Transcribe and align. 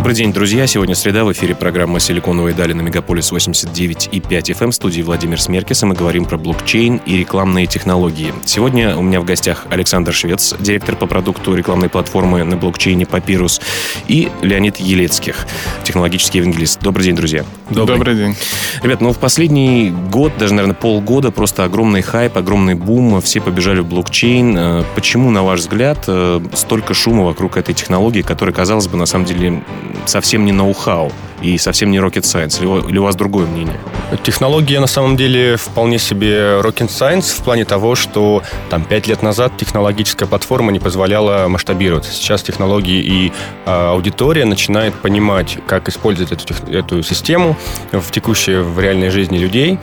Добрый 0.00 0.16
день, 0.16 0.32
друзья. 0.32 0.66
Сегодня 0.66 0.94
среда. 0.94 1.24
В 1.26 1.32
эфире 1.32 1.54
программа 1.54 2.00
«Силиконовые 2.00 2.54
дали» 2.54 2.72
на 2.72 2.80
Мегаполис 2.80 3.32
89 3.32 4.08
и 4.10 4.20
5 4.20 4.50
FM. 4.52 4.70
В 4.70 4.74
студии 4.74 5.02
Владимир 5.02 5.38
Смеркис. 5.38 5.82
И 5.82 5.86
мы 5.86 5.94
говорим 5.94 6.24
про 6.24 6.38
блокчейн 6.38 7.02
и 7.04 7.18
рекламные 7.18 7.66
технологии. 7.66 8.32
Сегодня 8.46 8.96
у 8.96 9.02
меня 9.02 9.20
в 9.20 9.26
гостях 9.26 9.66
Александр 9.68 10.14
Швец, 10.14 10.54
директор 10.58 10.96
по 10.96 11.06
продукту 11.06 11.54
рекламной 11.54 11.90
платформы 11.90 12.42
на 12.44 12.56
блокчейне 12.56 13.04
Papyrus, 13.04 13.60
и 14.08 14.30
Леонид 14.40 14.78
Елецких, 14.78 15.46
технологический 15.84 16.38
евангелист. 16.38 16.80
Добрый 16.80 17.04
день, 17.04 17.14
друзья. 17.14 17.44
Добрый. 17.68 17.98
Добрый 17.98 18.16
день. 18.16 18.36
Ребят, 18.82 19.02
ну 19.02 19.12
в 19.12 19.18
последний 19.18 19.92
год, 20.10 20.32
даже, 20.38 20.54
наверное, 20.54 20.76
полгода 20.76 21.30
просто 21.30 21.64
огромный 21.64 22.00
хайп, 22.00 22.38
огромный 22.38 22.74
бум. 22.74 23.20
Все 23.20 23.42
побежали 23.42 23.80
в 23.80 23.86
блокчейн. 23.86 24.56
Э, 24.56 24.84
почему, 24.94 25.30
на 25.30 25.42
ваш 25.42 25.60
взгляд, 25.60 26.04
э, 26.06 26.40
столько 26.54 26.94
шума 26.94 27.24
вокруг 27.24 27.58
этой 27.58 27.74
технологии, 27.74 28.22
которая, 28.22 28.54
казалось 28.54 28.88
бы, 28.88 28.96
на 28.96 29.04
самом 29.04 29.26
деле 29.26 29.62
совсем 30.06 30.44
не 30.44 30.52
ноу-хау 30.52 31.12
и 31.42 31.56
совсем 31.58 31.90
не 31.90 31.98
rocket 31.98 32.22
science? 32.22 32.60
Или, 32.60 32.90
или 32.90 32.98
у 32.98 33.02
вас 33.02 33.16
другое 33.16 33.46
мнение? 33.46 33.78
Технология 34.22 34.80
на 34.80 34.86
самом 34.86 35.16
деле 35.16 35.56
вполне 35.56 35.98
себе 35.98 36.60
rocket 36.60 36.88
science 36.88 37.34
в 37.34 37.42
плане 37.42 37.64
того, 37.64 37.94
что 37.94 38.42
там 38.68 38.84
пять 38.84 39.06
лет 39.06 39.22
назад 39.22 39.52
технологическая 39.56 40.26
платформа 40.26 40.72
не 40.72 40.80
позволяла 40.80 41.48
масштабироваться. 41.48 42.12
Сейчас 42.12 42.42
технологии 42.42 43.00
и 43.00 43.32
э, 43.66 43.70
аудитория 43.70 44.44
начинает 44.44 44.94
понимать, 44.94 45.58
как 45.66 45.88
использовать 45.88 46.32
эту, 46.32 46.54
эту 46.70 47.02
систему 47.02 47.56
в 47.92 48.10
текущей, 48.10 48.56
в 48.56 48.78
реальной 48.80 49.10
жизни 49.10 49.38
людей. 49.38 49.78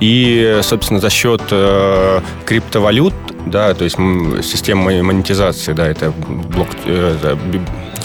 И, 0.00 0.60
собственно, 0.62 1.00
за 1.00 1.10
счет 1.10 1.42
э, 1.50 2.20
криптовалют, 2.44 3.14
да, 3.46 3.74
то 3.74 3.84
есть 3.84 3.96
системы 3.96 5.02
монетизации, 5.02 5.72
да, 5.72 5.86
это 5.86 6.12
блок, 6.12 6.68
э, 6.86 7.36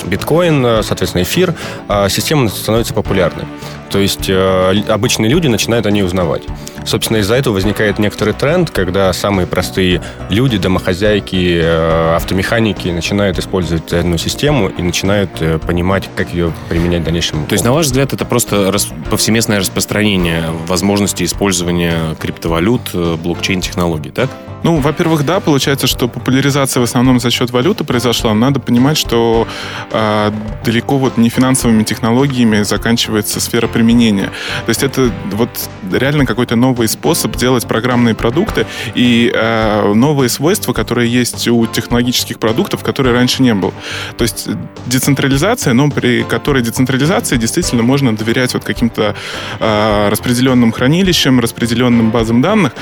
биткоин, 0.08 0.66
э, 0.66 0.84
соответственно, 0.84 1.24
эфир, 1.24 1.54
а 1.88 2.10
система 2.10 2.50
становится 2.50 2.94
популярной. 2.94 3.46
То 3.90 4.00
есть 4.00 4.30
э, 4.30 4.84
обычные 4.88 5.30
люди 5.30 5.48
начинают 5.48 5.86
о 5.86 5.92
ней 5.92 6.04
узнавать. 6.04 6.44
Собственно, 6.86 7.18
из-за 7.18 7.36
этого 7.36 7.54
возникает 7.54 8.00
некоторый 8.00 8.34
тренд, 8.34 8.70
когда 8.70 9.12
самые 9.14 9.48
простые 9.48 10.02
люди, 10.30 10.58
домохозяйки, 10.58 11.60
э, 11.62 12.16
автомеханики 12.16 12.90
начинают 12.90 13.40
использовать 13.40 13.92
одну 13.94 14.18
систему 14.18 14.70
и 14.70 14.82
начинают 14.82 15.32
понимать, 15.66 16.10
как 16.16 16.34
ее 16.34 16.54
применять 16.70 17.02
в 17.02 17.06
дальнейшем. 17.06 17.46
То 17.46 17.54
есть, 17.54 17.66
на 17.66 17.74
ваш 17.74 17.88
взгляд, 17.88 18.14
это 18.14 18.26
просто 18.26 18.74
повсеместное 19.10 19.60
распространение 19.60 20.46
возможности 20.68 21.24
использования 21.24 22.16
криптовалют, 22.20 22.94
блокчейн-технологий, 22.94 24.12
так? 24.12 24.30
Ну, 24.64 24.78
во-первых, 24.78 25.26
да, 25.26 25.40
получается, 25.40 25.88
что 25.88 26.08
популяризация 26.08 26.82
в 26.82 26.84
основном 26.84 27.20
за 27.20 27.30
счет 27.30 27.52
валюты 27.52 27.84
произошла. 27.84 28.34
Надо 28.34 28.60
понимать, 28.60 28.98
что 28.98 29.48
э, 29.92 30.32
далеко 30.66 30.98
вот 30.98 31.18
не 31.18 31.30
финансовыми 31.30 31.84
технологиями 31.84 32.64
заканчивается 32.64 33.40
сфера 33.40 33.68
применения. 33.78 34.32
То 34.66 34.70
есть 34.70 34.82
это 34.82 35.12
вот 35.32 35.50
реально 35.92 36.26
какой-то 36.26 36.56
новый 36.56 36.88
способ 36.88 37.36
делать 37.36 37.68
программные 37.68 38.16
продукты 38.16 38.66
и 38.96 39.32
э, 39.34 39.94
новые 39.94 40.30
свойства, 40.30 40.74
которые 40.74 41.12
есть 41.12 41.48
у 41.48 41.66
технологических 41.66 42.40
продуктов, 42.40 42.84
которые 42.84 43.14
раньше 43.14 43.44
не 43.44 43.54
было. 43.54 43.74
То 44.18 44.24
есть 44.24 44.48
децентрализация, 44.86 45.74
но 45.74 45.90
при 45.90 46.24
которой 46.24 46.62
децентрализации 46.62 47.38
действительно 47.38 47.84
можно 47.84 48.16
доверять 48.16 48.54
вот 48.54 48.64
каким-то 48.64 49.16
э, 49.60 50.10
распределенным 50.10 50.72
хранилищам, 50.72 51.40
распределенным 51.40 52.12
базам 52.12 52.42
данных. 52.42 52.74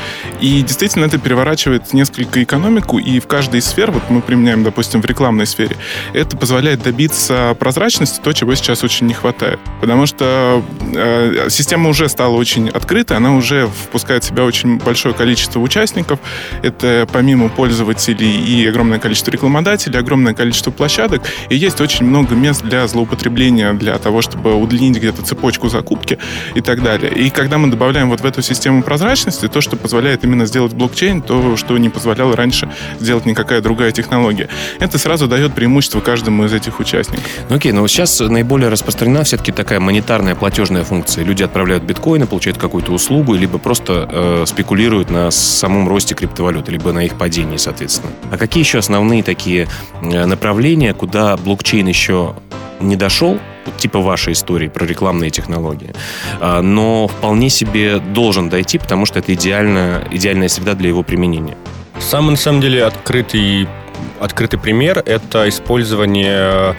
И 0.41 0.61
действительно 0.61 1.05
это 1.05 1.17
переворачивает 1.17 1.93
несколько 1.93 2.43
экономику, 2.43 2.97
и 2.97 3.19
в 3.19 3.27
каждой 3.27 3.59
из 3.59 3.65
сфер, 3.65 3.91
вот 3.91 4.03
мы 4.09 4.21
применяем, 4.21 4.63
допустим, 4.63 5.01
в 5.01 5.05
рекламной 5.05 5.45
сфере, 5.45 5.75
это 6.13 6.37
позволяет 6.37 6.81
добиться 6.83 7.55
прозрачности, 7.59 8.19
то, 8.23 8.33
чего 8.33 8.55
сейчас 8.55 8.83
очень 8.83 9.07
не 9.07 9.13
хватает. 9.13 9.59
Потому 9.81 10.05
что 10.05 10.63
э, 10.93 11.47
система 11.49 11.89
уже 11.89 12.09
стала 12.09 12.35
очень 12.35 12.69
открытой, 12.69 12.94
она 13.11 13.35
уже 13.35 13.67
впускает 13.67 14.23
в 14.23 14.27
себя 14.27 14.43
очень 14.43 14.77
большое 14.77 15.13
количество 15.13 15.59
участников. 15.59 16.19
Это 16.61 17.07
помимо 17.11 17.49
пользователей 17.49 18.43
и 18.45 18.65
огромное 18.67 18.99
количество 18.99 19.31
рекламодателей, 19.31 19.99
огромное 19.99 20.33
количество 20.33 20.71
площадок, 20.71 21.21
и 21.49 21.55
есть 21.55 21.81
очень 21.81 22.05
много 22.05 22.35
мест 22.35 22.63
для 22.63 22.87
злоупотребления, 22.87 23.73
для 23.73 23.97
того, 23.97 24.21
чтобы 24.21 24.55
удлинить 24.55 24.97
где-то 24.97 25.21
цепочку 25.23 25.69
закупки 25.69 26.17
и 26.53 26.61
так 26.61 26.83
далее. 26.83 27.11
И 27.13 27.29
когда 27.29 27.57
мы 27.57 27.69
добавляем 27.69 28.09
вот 28.09 28.21
в 28.21 28.25
эту 28.25 28.41
систему 28.41 28.83
прозрачности, 28.83 29.47
то, 29.47 29.61
что 29.61 29.75
позволяет 29.75 30.23
именно 30.23 30.45
сделать 30.45 30.73
блокчейн, 30.73 31.21
то 31.21 31.57
что 31.57 31.77
не 31.77 31.89
позволяло 31.89 32.35
раньше 32.35 32.69
сделать 32.99 33.25
никакая 33.25 33.61
другая 33.61 33.91
технология. 33.91 34.49
Это 34.79 34.97
сразу 34.97 35.27
дает 35.27 35.53
преимущество 35.53 35.99
каждому 35.99 36.45
из 36.45 36.53
этих 36.53 36.79
участников. 36.79 37.25
Ну 37.49 37.55
окей, 37.55 37.71
но 37.71 37.85
сейчас 37.87 38.19
наиболее 38.19 38.69
распространена 38.69 39.23
все-таки 39.23 39.51
такая 39.51 39.79
монетарная 39.79 40.35
платежная 40.35 40.83
функция. 40.83 41.23
Люди 41.23 41.43
отправляют 41.43 41.83
биткоины, 41.83 42.27
получают 42.27 42.57
какую-то 42.57 42.84
услугу, 42.93 43.33
либо 43.33 43.57
просто 43.57 44.07
э, 44.09 44.43
спекулируют 44.47 45.09
на 45.09 45.31
самом 45.31 45.87
росте 45.87 46.15
криптовалюты, 46.15 46.71
либо 46.71 46.91
на 46.91 47.05
их 47.05 47.17
падении, 47.17 47.57
соответственно. 47.57 48.11
А 48.31 48.37
какие 48.37 48.63
еще 48.63 48.79
основные 48.79 49.23
такие 49.23 49.67
э, 50.01 50.25
направления, 50.25 50.93
куда 50.93 51.37
блокчейн 51.37 51.87
еще 51.87 52.35
не 52.79 52.95
дошел, 52.95 53.39
типа 53.77 53.99
вашей 53.99 54.33
истории 54.33 54.67
про 54.67 54.85
рекламные 54.85 55.29
технологии, 55.31 55.93
а, 56.39 56.61
но 56.61 57.07
вполне 57.07 57.49
себе 57.49 57.99
должен 57.99 58.49
дойти, 58.49 58.77
потому 58.77 59.05
что 59.05 59.19
это 59.19 59.33
идеально, 59.33 60.03
идеальная 60.11 60.49
среда 60.49 60.73
для 60.73 60.89
его 60.89 61.03
применения. 61.03 61.57
Самый, 61.99 62.31
на 62.31 62.37
самом 62.37 62.61
деле, 62.61 62.83
открытый, 62.83 63.67
открытый 64.19 64.59
пример– 64.59 65.01
это 65.05 65.47
использование 65.49 66.75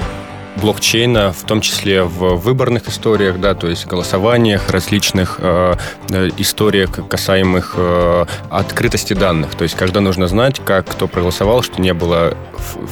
блокчейна, 0.60 1.32
в 1.32 1.42
том 1.44 1.60
числе 1.60 2.02
в 2.02 2.36
выборных 2.36 2.88
историях, 2.88 3.40
да, 3.40 3.54
то 3.54 3.68
есть 3.68 3.86
голосованиях, 3.86 4.70
различных 4.70 5.36
э, 5.38 5.74
э, 6.10 6.30
историях, 6.38 6.90
касаемых 7.08 7.74
э, 7.76 8.26
открытости 8.50 9.12
данных. 9.12 9.54
То 9.54 9.64
есть, 9.64 9.74
когда 9.74 10.00
нужно 10.00 10.28
знать, 10.28 10.60
как 10.64 10.86
кто 10.86 11.08
проголосовал, 11.08 11.62
что 11.62 11.80
не 11.80 11.94
было 11.94 12.36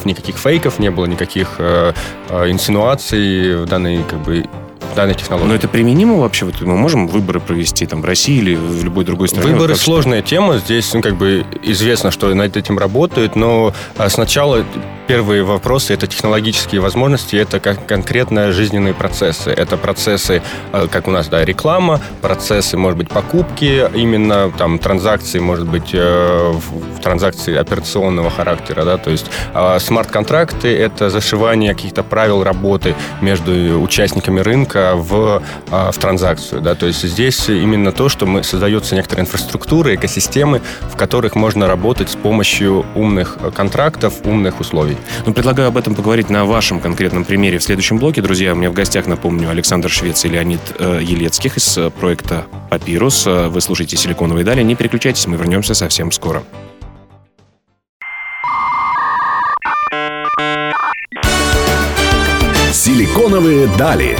никаких 0.03 0.37
фейков, 0.37 0.79
не 0.79 0.91
было 0.91 1.05
никаких 1.05 1.55
э, 1.57 1.93
э, 2.29 2.49
инсинуаций 2.51 3.55
в 3.57 3.65
данной 3.65 4.03
как 4.03 4.19
бы 4.19 4.45
данной 4.95 5.13
технологии. 5.13 5.47
Но 5.49 5.55
это 5.55 5.67
применимо 5.67 6.15
вообще? 6.15 6.45
Вот 6.45 6.61
мы 6.61 6.75
можем 6.75 7.07
выборы 7.07 7.39
провести 7.39 7.85
там 7.85 8.01
в 8.01 8.05
России 8.05 8.37
или 8.37 8.55
в 8.55 8.83
любой 8.83 9.05
другой 9.05 9.27
стране? 9.27 9.47
Выборы 9.47 9.73
вот 9.73 9.81
сложная 9.81 10.21
тема. 10.21 10.57
Здесь 10.57 10.93
ну, 10.93 11.01
как 11.01 11.15
бы 11.17 11.45
известно, 11.61 12.09
что 12.09 12.33
над 12.33 12.57
этим 12.57 12.79
работают, 12.79 13.35
но 13.35 13.73
а, 13.97 14.09
сначала 14.09 14.63
первые 15.07 15.43
вопросы 15.43 15.93
это 15.93 16.07
технологические 16.07 16.81
возможности, 16.81 17.35
это 17.35 17.59
как 17.59 17.85
конкретно 17.85 18.51
жизненные 18.51 18.93
процессы. 18.93 19.51
Это 19.51 19.77
процессы, 19.77 20.41
а, 20.71 20.87
как 20.87 21.07
у 21.07 21.11
нас, 21.11 21.27
да, 21.27 21.43
реклама, 21.45 22.01
процессы, 22.21 22.77
может 22.77 22.97
быть, 22.97 23.09
покупки, 23.09 23.89
именно 23.93 24.51
там 24.57 24.79
транзакции, 24.79 25.39
может 25.39 25.67
быть, 25.67 25.91
э, 25.93 26.53
транзакции 27.01 27.55
операционного 27.55 28.29
характера, 28.29 28.83
да, 28.83 28.97
то 28.97 29.11
есть 29.11 29.25
а, 29.53 29.79
смарт-контракты 29.79 30.75
это 30.75 31.09
зашивание 31.09 31.73
каких-то 31.73 32.03
правил 32.03 32.43
работы 32.43 32.95
между 33.21 33.81
участниками 33.81 34.39
рынка 34.39 34.93
в, 34.95 35.41
а, 35.71 35.91
в 35.91 35.97
транзакцию. 35.97 36.61
Да? 36.61 36.75
То 36.75 36.87
есть 36.87 37.03
здесь 37.03 37.49
именно 37.49 37.91
то, 37.91 38.09
что 38.09 38.25
мы, 38.25 38.43
создается 38.43 38.95
некоторая 38.95 39.25
инфраструктура, 39.25 39.95
экосистемы, 39.95 40.61
в 40.81 40.97
которых 40.97 41.35
можно 41.35 41.67
работать 41.67 42.09
с 42.09 42.15
помощью 42.15 42.85
умных 42.95 43.37
контрактов, 43.55 44.13
умных 44.25 44.59
условий. 44.59 44.94
Ну, 45.25 45.33
предлагаю 45.33 45.69
об 45.69 45.77
этом 45.77 45.95
поговорить 45.95 46.29
на 46.29 46.45
вашем 46.45 46.79
конкретном 46.79 47.25
примере 47.25 47.57
в 47.57 47.63
следующем 47.63 47.97
блоке. 47.97 48.21
Друзья, 48.21 48.53
у 48.53 48.55
меня 48.55 48.69
в 48.69 48.73
гостях, 48.73 49.07
напомню, 49.07 49.49
Александр 49.49 49.89
Швец 49.89 50.25
и 50.25 50.29
Леонид 50.29 50.61
э, 50.77 50.99
Елецких 51.01 51.57
из 51.57 51.77
э, 51.77 51.89
проекта 51.89 52.45
«Папирус». 52.69 53.25
Э, 53.27 53.47
вы 53.47 53.61
слушаете 53.61 53.97
«Силиконовые 53.97 54.43
дали». 54.43 54.61
Не 54.63 54.75
переключайтесь, 54.75 55.27
мы 55.27 55.37
вернемся 55.37 55.73
совсем 55.73 56.11
скоро. 56.11 56.43
«Силиконовые 62.71 63.67
дали». 63.77 64.17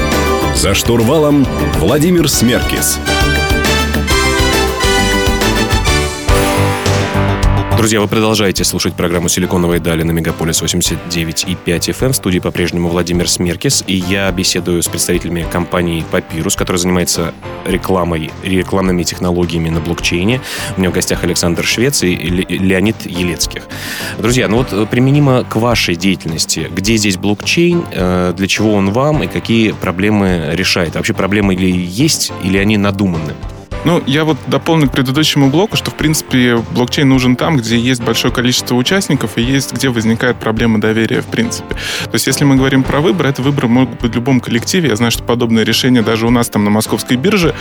За 0.56 0.74
штурвалом 0.74 1.46
Владимир 1.80 2.30
Смеркис. 2.30 2.98
Друзья, 7.78 8.00
вы 8.00 8.08
продолжаете 8.08 8.64
слушать 8.64 8.94
программу 8.94 9.28
«Силиконовые 9.28 9.82
дали» 9.82 10.04
на 10.04 10.12
Мегаполис 10.12 10.62
89,5 10.62 11.58
FM. 11.66 12.14
В 12.14 12.16
студии 12.16 12.40
по-прежнему 12.40 12.88
Владимир 12.88 13.30
Смеркис. 13.30 13.84
И 13.86 13.96
я 13.96 14.32
беседую 14.32 14.82
с 14.82 14.88
представителями 14.88 15.46
компании 15.52 16.04
Papyrus, 16.10 16.58
которая 16.58 16.80
занимается 16.80 17.34
рекламой, 17.66 18.32
рекламными 18.44 19.04
технологиями 19.04 19.68
на 19.70 19.82
блокчейне. 19.82 20.40
У 20.78 20.80
меня 20.80 20.90
в 20.90 20.94
гостях 20.94 21.26
Александр 21.26 21.66
Швец 21.66 22.02
и 22.04 22.16
Леонид 22.16 23.06
Елецких. 23.06 23.64
Друзья, 24.20 24.48
ну 24.48 24.58
вот 24.58 24.72
э, 24.72 24.86
применимо 24.90 25.44
к 25.44 25.58
вашей 25.58 25.98
деятельности. 25.98 26.70
Где 26.74 26.96
здесь 26.96 27.18
блокчейн, 27.18 27.84
э, 27.92 28.34
для 28.38 28.48
чего 28.48 28.74
он 28.74 28.92
вам 28.92 29.24
и 29.24 29.28
какие 29.28 29.72
проблемы 29.74 30.52
решает? 30.54 30.96
Вообще 30.96 31.14
проблемы 31.14 31.56
или 31.56 31.70
есть, 31.70 32.32
или 32.42 32.58
они 32.58 32.78
надуманы? 32.78 33.34
Ну, 33.86 34.02
я 34.08 34.26
вот 34.26 34.38
дополню 34.48 34.90
к 34.90 34.92
предыдущему 34.92 35.52
блоку, 35.52 35.78
что, 35.78 35.92
в 35.92 35.96
принципе, 35.96 36.58
блокчейн 36.72 37.08
нужен 37.08 37.36
там, 37.36 37.58
где 37.58 37.78
есть 37.78 38.04
большое 38.04 38.34
количество 38.34 38.74
участников 38.74 39.38
и 39.38 39.44
есть, 39.44 39.74
где 39.74 39.90
возникает 39.90 40.38
проблема 40.38 40.82
доверия, 40.82 41.22
в 41.22 41.28
принципе. 41.28 41.76
То 42.06 42.14
есть, 42.14 42.26
если 42.26 42.46
мы 42.46 42.56
говорим 42.56 42.82
про 42.82 43.00
выбор, 43.00 43.28
это 43.28 43.44
выборы 43.44 43.68
могут 43.68 44.02
быть 44.02 44.12
в 44.12 44.16
любом 44.16 44.40
коллективе. 44.40 44.90
Я 44.90 44.96
знаю, 44.96 45.12
что 45.12 45.24
подобные 45.24 45.64
решения 45.64 46.02
даже 46.02 46.26
у 46.26 46.32
нас 46.32 46.50
там 46.50 46.64
на 46.64 46.72
московской 46.72 47.16
бирже 47.16 47.54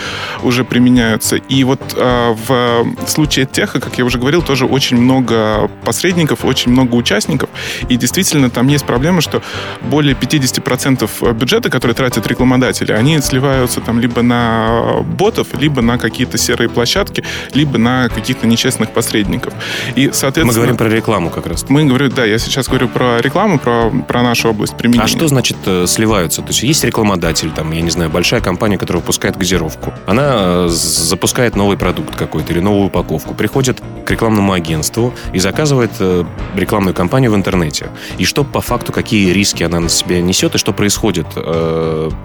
уже 0.42 0.64
применяются. 0.64 1.36
И 1.36 1.62
вот 1.62 1.80
э, 1.94 2.34
в, 2.46 2.84
в 3.04 3.08
случае 3.10 3.44
теха, 3.44 3.78
как 3.78 3.98
я 3.98 4.04
уже 4.06 4.18
говорил, 4.18 4.40
тоже 4.40 4.64
очень 4.64 4.96
много 4.96 5.70
посредников, 5.84 6.46
очень 6.46 6.72
много 6.72 6.94
участников. 6.94 7.50
И 7.90 7.96
действительно, 7.98 8.48
там 8.48 8.68
есть 8.68 8.86
проблема, 8.86 9.20
что 9.20 9.42
более 9.82 10.14
50% 10.14 11.34
бюджета, 11.34 11.68
который 11.68 11.92
тратят 11.92 12.26
рекламодатели, 12.26 12.92
они 12.92 13.20
сливаются 13.20 13.82
там 13.82 14.00
либо 14.00 14.22
на 14.22 15.02
ботов, 15.18 15.48
либо 15.60 15.82
на 15.82 15.98
какие 15.98 16.13
какие-то 16.14 16.38
серые 16.38 16.68
площадки, 16.68 17.24
либо 17.54 17.76
на 17.76 18.08
каких-то 18.08 18.46
нечестных 18.46 18.90
посредников. 18.90 19.52
И, 19.96 20.10
соответственно... 20.12 20.46
Мы 20.46 20.52
говорим 20.52 20.76
про 20.76 20.88
рекламу 20.88 21.28
как 21.28 21.48
раз. 21.48 21.64
Мы 21.68 21.84
говорим, 21.84 22.10
да, 22.10 22.24
я 22.24 22.38
сейчас 22.38 22.68
говорю 22.68 22.88
про 22.88 23.20
рекламу, 23.20 23.58
про, 23.58 23.90
про 23.90 24.22
нашу 24.22 24.50
область 24.50 24.76
применения. 24.76 25.04
А 25.04 25.08
что 25.08 25.26
значит 25.26 25.56
э, 25.66 25.86
сливаются? 25.88 26.40
То 26.42 26.48
есть 26.48 26.62
есть 26.62 26.84
рекламодатель, 26.84 27.50
там, 27.50 27.72
я 27.72 27.80
не 27.80 27.90
знаю, 27.90 28.10
большая 28.10 28.40
компания, 28.40 28.78
которая 28.78 29.00
выпускает 29.00 29.36
газировку. 29.36 29.92
Она 30.06 30.32
э, 30.34 30.68
запускает 30.68 31.56
новый 31.56 31.76
продукт 31.76 32.14
какой-то 32.14 32.52
или 32.52 32.60
новую 32.60 32.86
упаковку, 32.86 33.34
приходит 33.34 33.82
к 34.06 34.10
рекламному 34.12 34.52
агентству 34.52 35.12
и 35.32 35.40
заказывает 35.40 35.90
э, 35.98 36.24
рекламную 36.54 36.94
кампанию 36.94 37.32
в 37.32 37.34
интернете. 37.34 37.88
И 38.18 38.24
что 38.24 38.44
по 38.44 38.60
факту, 38.60 38.92
какие 38.92 39.32
риски 39.32 39.64
она 39.64 39.80
на 39.80 39.88
себя 39.88 40.20
несет 40.20 40.54
и 40.54 40.58
что 40.58 40.72
происходит, 40.72 41.26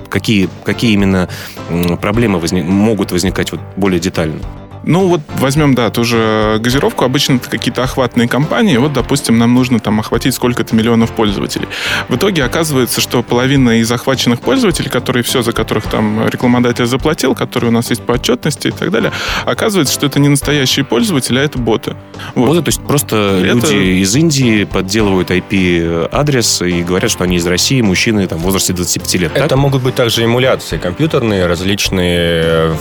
какие, 0.09 0.47
какие 0.63 0.91
именно 0.91 1.27
проблемы 2.01 2.39
возник, 2.39 2.65
могут 2.65 3.11
возникать 3.11 3.51
вот 3.51 3.61
более 3.79 3.99
детально. 3.99 4.41
Ну, 4.83 5.07
вот 5.07 5.21
возьмем, 5.37 5.75
да, 5.75 5.89
ту 5.89 6.03
же 6.03 6.57
газировку. 6.59 7.03
Обычно 7.03 7.35
это 7.35 7.49
какие-то 7.49 7.83
охватные 7.83 8.27
компании. 8.27 8.77
Вот, 8.77 8.93
допустим, 8.93 9.37
нам 9.37 9.53
нужно 9.53 9.79
там 9.79 9.99
охватить 9.99 10.33
сколько-то 10.33 10.75
миллионов 10.75 11.11
пользователей. 11.11 11.67
В 12.07 12.15
итоге 12.15 12.43
оказывается, 12.43 13.01
что 13.01 13.21
половина 13.23 13.79
из 13.79 13.91
охваченных 13.91 14.41
пользователей, 14.41 14.89
которые 14.89 15.23
все, 15.23 15.41
за 15.41 15.51
которых 15.51 15.85
там 15.85 16.27
рекламодатель 16.27 16.85
заплатил, 16.85 17.35
которые 17.35 17.69
у 17.69 17.73
нас 17.73 17.89
есть 17.89 18.03
по 18.03 18.13
отчетности 18.13 18.67
и 18.67 18.71
так 18.71 18.91
далее, 18.91 19.11
оказывается, 19.45 19.93
что 19.93 20.05
это 20.05 20.19
не 20.19 20.29
настоящие 20.29 20.85
пользователи, 20.85 21.39
а 21.39 21.43
это 21.43 21.59
боты. 21.59 21.95
Вот. 22.35 22.47
Боты, 22.47 22.61
то 22.61 22.69
есть 22.69 22.81
просто 22.81 23.41
это... 23.43 23.53
люди 23.53 24.01
из 24.01 24.15
Индии 24.15 24.63
подделывают 24.63 25.31
IP-адрес 25.31 26.61
и 26.61 26.83
говорят, 26.83 27.11
что 27.11 27.23
они 27.23 27.37
из 27.37 27.45
России, 27.45 27.81
мужчины 27.81 28.27
там, 28.27 28.39
в 28.39 28.43
возрасте 28.43 28.73
25 28.73 29.15
лет. 29.15 29.31
Это 29.35 29.49
так? 29.49 29.57
могут 29.57 29.83
быть 29.83 29.95
также 29.95 30.23
эмуляции 30.23 30.77
компьютерные, 30.77 31.45
различные 31.45 32.75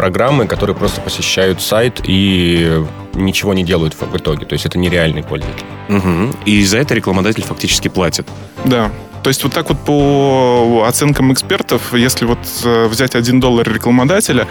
программы, 0.00 0.46
которые 0.46 0.74
просто 0.74 1.02
посещают 1.02 1.39
сайт 1.58 2.00
и 2.04 2.82
ничего 3.14 3.54
не 3.54 3.64
делают 3.64 3.94
в 3.94 4.16
итоге. 4.16 4.46
То 4.46 4.54
есть 4.54 4.66
это 4.66 4.78
нереальный 4.78 5.22
пользователь. 5.22 5.64
Угу. 5.88 6.36
И 6.46 6.64
за 6.64 6.78
это 6.78 6.94
рекламодатель 6.94 7.42
фактически 7.42 7.88
платит. 7.88 8.26
Да. 8.64 8.90
То 9.22 9.28
есть 9.28 9.42
вот 9.44 9.52
так 9.52 9.68
вот 9.68 9.78
по 9.84 10.84
оценкам 10.88 11.32
экспертов, 11.32 11.92
если 11.92 12.24
вот 12.24 12.38
э, 12.64 12.86
взять 12.86 13.14
1 13.14 13.38
доллар 13.38 13.70
рекламодателя, 13.70 14.48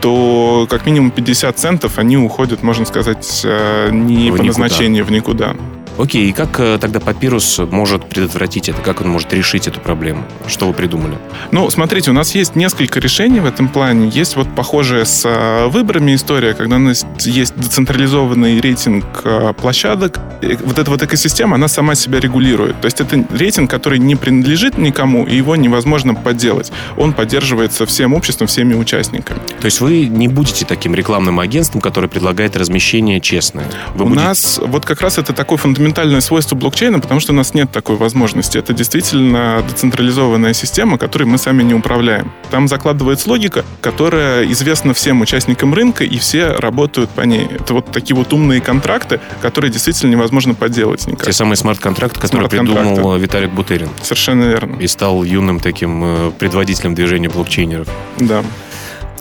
то 0.00 0.66
как 0.70 0.86
минимум 0.86 1.10
50 1.10 1.58
центов 1.58 1.98
они 1.98 2.16
уходят, 2.16 2.62
можно 2.62 2.84
сказать, 2.84 3.40
э, 3.44 3.90
не 3.90 4.30
в 4.30 4.36
по 4.36 4.42
никуда. 4.42 4.46
назначению 4.46 5.04
в 5.04 5.10
никуда. 5.10 5.56
Окей, 5.98 6.30
и 6.30 6.32
как 6.32 6.58
э, 6.58 6.78
тогда 6.80 7.00
Папирус 7.00 7.60
может 7.70 8.06
предотвратить 8.06 8.68
это? 8.68 8.80
Как 8.80 9.02
он 9.02 9.08
может 9.08 9.32
решить 9.34 9.68
эту 9.68 9.78
проблему? 9.78 10.24
Что 10.46 10.66
вы 10.66 10.72
придумали? 10.72 11.18
Ну, 11.50 11.68
смотрите, 11.68 12.10
у 12.10 12.14
нас 12.14 12.34
есть 12.34 12.56
несколько 12.56 12.98
решений 12.98 13.40
в 13.40 13.46
этом 13.46 13.68
плане. 13.68 14.08
Есть 14.08 14.36
вот 14.36 14.48
похожая 14.54 15.04
с 15.04 15.24
э, 15.26 15.66
выборами 15.68 16.14
история, 16.14 16.54
когда 16.54 16.76
у 16.76 16.78
нас 16.78 17.04
есть 17.20 17.54
децентрализованный 17.56 18.60
рейтинг 18.60 19.04
э, 19.24 19.52
площадок. 19.52 20.18
И 20.40 20.56
вот 20.64 20.78
эта 20.78 20.90
вот 20.90 21.02
экосистема, 21.02 21.56
она 21.56 21.68
сама 21.68 21.94
себя 21.94 22.20
регулирует. 22.20 22.80
То 22.80 22.86
есть 22.86 23.00
это 23.00 23.24
рейтинг, 23.30 23.70
который 23.70 23.98
не 23.98 24.16
принадлежит 24.16 24.78
никому, 24.78 25.26
и 25.26 25.36
его 25.36 25.56
невозможно 25.56 26.14
подделать. 26.14 26.72
Он 26.96 27.12
поддерживается 27.12 27.84
всем 27.84 28.14
обществом, 28.14 28.46
всеми 28.46 28.74
участниками. 28.74 29.40
То 29.60 29.66
есть 29.66 29.80
вы 29.80 30.06
не 30.06 30.28
будете 30.28 30.64
таким 30.64 30.94
рекламным 30.94 31.38
агентством, 31.38 31.82
которое 31.82 32.08
предлагает 32.08 32.56
размещение 32.56 33.20
честное? 33.20 33.66
Вы 33.94 34.06
у 34.06 34.08
будете... 34.08 34.24
нас 34.24 34.60
вот 34.62 34.86
как 34.86 35.02
раз 35.02 35.18
это 35.18 35.34
такой 35.34 35.58
фундаментальный 35.58 35.81
фундаментальное 35.82 36.20
свойство 36.20 36.54
блокчейна, 36.54 37.00
потому 37.00 37.18
что 37.18 37.32
у 37.32 37.34
нас 37.34 37.54
нет 37.54 37.72
такой 37.72 37.96
возможности. 37.96 38.56
Это 38.56 38.72
действительно 38.72 39.64
децентрализованная 39.68 40.52
система, 40.52 40.96
которой 40.96 41.24
мы 41.24 41.38
сами 41.38 41.64
не 41.64 41.74
управляем. 41.74 42.30
Там 42.50 42.68
закладывается 42.68 43.28
логика, 43.28 43.64
которая 43.80 44.44
известна 44.52 44.94
всем 44.94 45.20
участникам 45.22 45.74
рынка, 45.74 46.04
и 46.04 46.18
все 46.18 46.52
работают 46.52 47.10
по 47.10 47.22
ней. 47.22 47.48
Это 47.58 47.74
вот 47.74 47.90
такие 47.90 48.14
вот 48.14 48.32
умные 48.32 48.60
контракты, 48.60 49.18
которые 49.40 49.72
действительно 49.72 50.12
невозможно 50.12 50.54
подделать 50.54 51.08
никак. 51.08 51.26
Те 51.26 51.32
самые 51.32 51.56
смарт-контракты, 51.56 52.20
которые 52.20 52.48
придумал 52.48 53.16
Виталик 53.16 53.50
Бутерин. 53.50 53.88
Совершенно 54.02 54.44
верно. 54.44 54.76
И 54.76 54.86
стал 54.86 55.24
юным 55.24 55.58
таким 55.58 56.02
э, 56.04 56.30
предводителем 56.38 56.94
движения 56.94 57.28
блокчейнеров. 57.28 57.88
Да. 58.18 58.44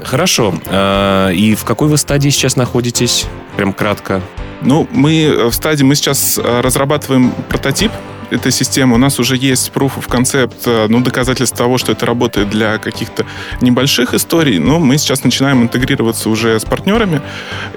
Хорошо. 0.03 0.53
А, 0.67 1.29
и 1.29 1.55
в 1.55 1.63
какой 1.63 1.87
вы 1.87 1.97
стадии 1.97 2.29
сейчас 2.29 2.55
находитесь? 2.55 3.25
Прям 3.57 3.73
кратко. 3.73 4.21
Ну, 4.61 4.87
мы 4.91 5.49
в 5.49 5.53
стадии, 5.53 5.83
мы 5.83 5.95
сейчас 5.95 6.37
э, 6.37 6.61
разрабатываем 6.61 7.31
прототип 7.49 7.91
этой 8.31 8.51
системы. 8.51 8.95
У 8.95 8.97
нас 8.97 9.19
уже 9.19 9.35
есть 9.35 9.71
proof 9.73 9.93
of 9.97 10.07
concept, 10.07 10.55
э, 10.65 10.87
ну, 10.89 11.01
доказательств 11.01 11.57
того, 11.57 11.77
что 11.77 11.91
это 11.91 12.05
работает 12.05 12.49
для 12.49 12.77
каких-то 12.77 13.25
небольших 13.61 14.13
историй, 14.13 14.57
но 14.59 14.79
мы 14.79 14.97
сейчас 14.97 15.23
начинаем 15.23 15.63
интегрироваться 15.63 16.29
уже 16.29 16.59
с 16.59 16.63
партнерами, 16.63 17.21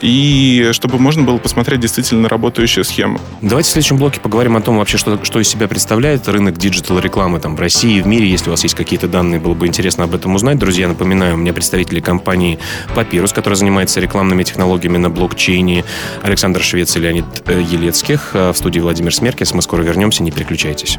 и 0.01 0.71
чтобы 0.73 0.99
можно 0.99 1.23
было 1.23 1.39
посмотреть 1.39 1.81
действительно 1.81 2.29
работающую 2.29 2.85
схему. 2.85 3.21
Давайте 3.41 3.69
в 3.69 3.73
следующем 3.73 3.97
блоке 3.99 4.21
поговорим 4.21 4.57
о 4.57 4.61
том 4.61 4.79
вообще, 4.79 4.97
что, 4.97 5.23
что 5.23 5.41
из 5.41 5.49
себя 5.49 5.69
представляет 5.69 6.29
рынок 6.29 6.57
digital-рекламы 6.57 7.41
там, 7.41 7.57
в 7.57 7.61
России 7.61 7.99
и 7.99 8.01
в 8.01 8.07
мире. 8.07 8.29
Если 8.29 8.49
у 8.49 8.53
вас 8.53 8.63
есть 8.63 8.75
какие-то 8.75 9.09
данные, 9.09 9.41
было 9.41 9.55
бы 9.55 9.67
интересно 9.67 10.05
об 10.05 10.15
этом 10.15 10.35
узнать. 10.35 10.59
Друзья, 10.59 10.89
напоминаю, 10.89 11.35
у 11.35 11.37
меня 11.37 11.53
представители 11.53 12.01
компании 12.01 12.59
Papyrus, 12.95 13.35
которая 13.35 13.57
занимается 13.57 14.01
рекламными 14.01 14.43
технологиями 14.43 14.99
на 14.99 15.11
блокчейне, 15.11 15.85
Александр 16.23 16.63
Швец 16.63 16.97
и 16.97 17.01
Леонид 17.01 17.25
э, 17.47 17.61
Елецких. 17.61 18.31
Э, 18.35 18.53
в 18.53 18.57
студии 18.57 18.81
Владимир 18.81 19.15
Смеркис. 19.15 19.53
Мы 19.53 19.63
скоро 19.63 19.83
вернемся, 19.83 20.23
не 20.23 20.31
переключайтесь. 20.45 20.99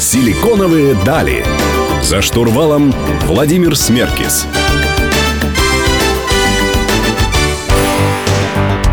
Силиконовые 0.00 0.94
дали. 1.04 1.44
За 2.02 2.22
штурвалом 2.22 2.92
Владимир 3.22 3.76
Смеркис. 3.76 4.46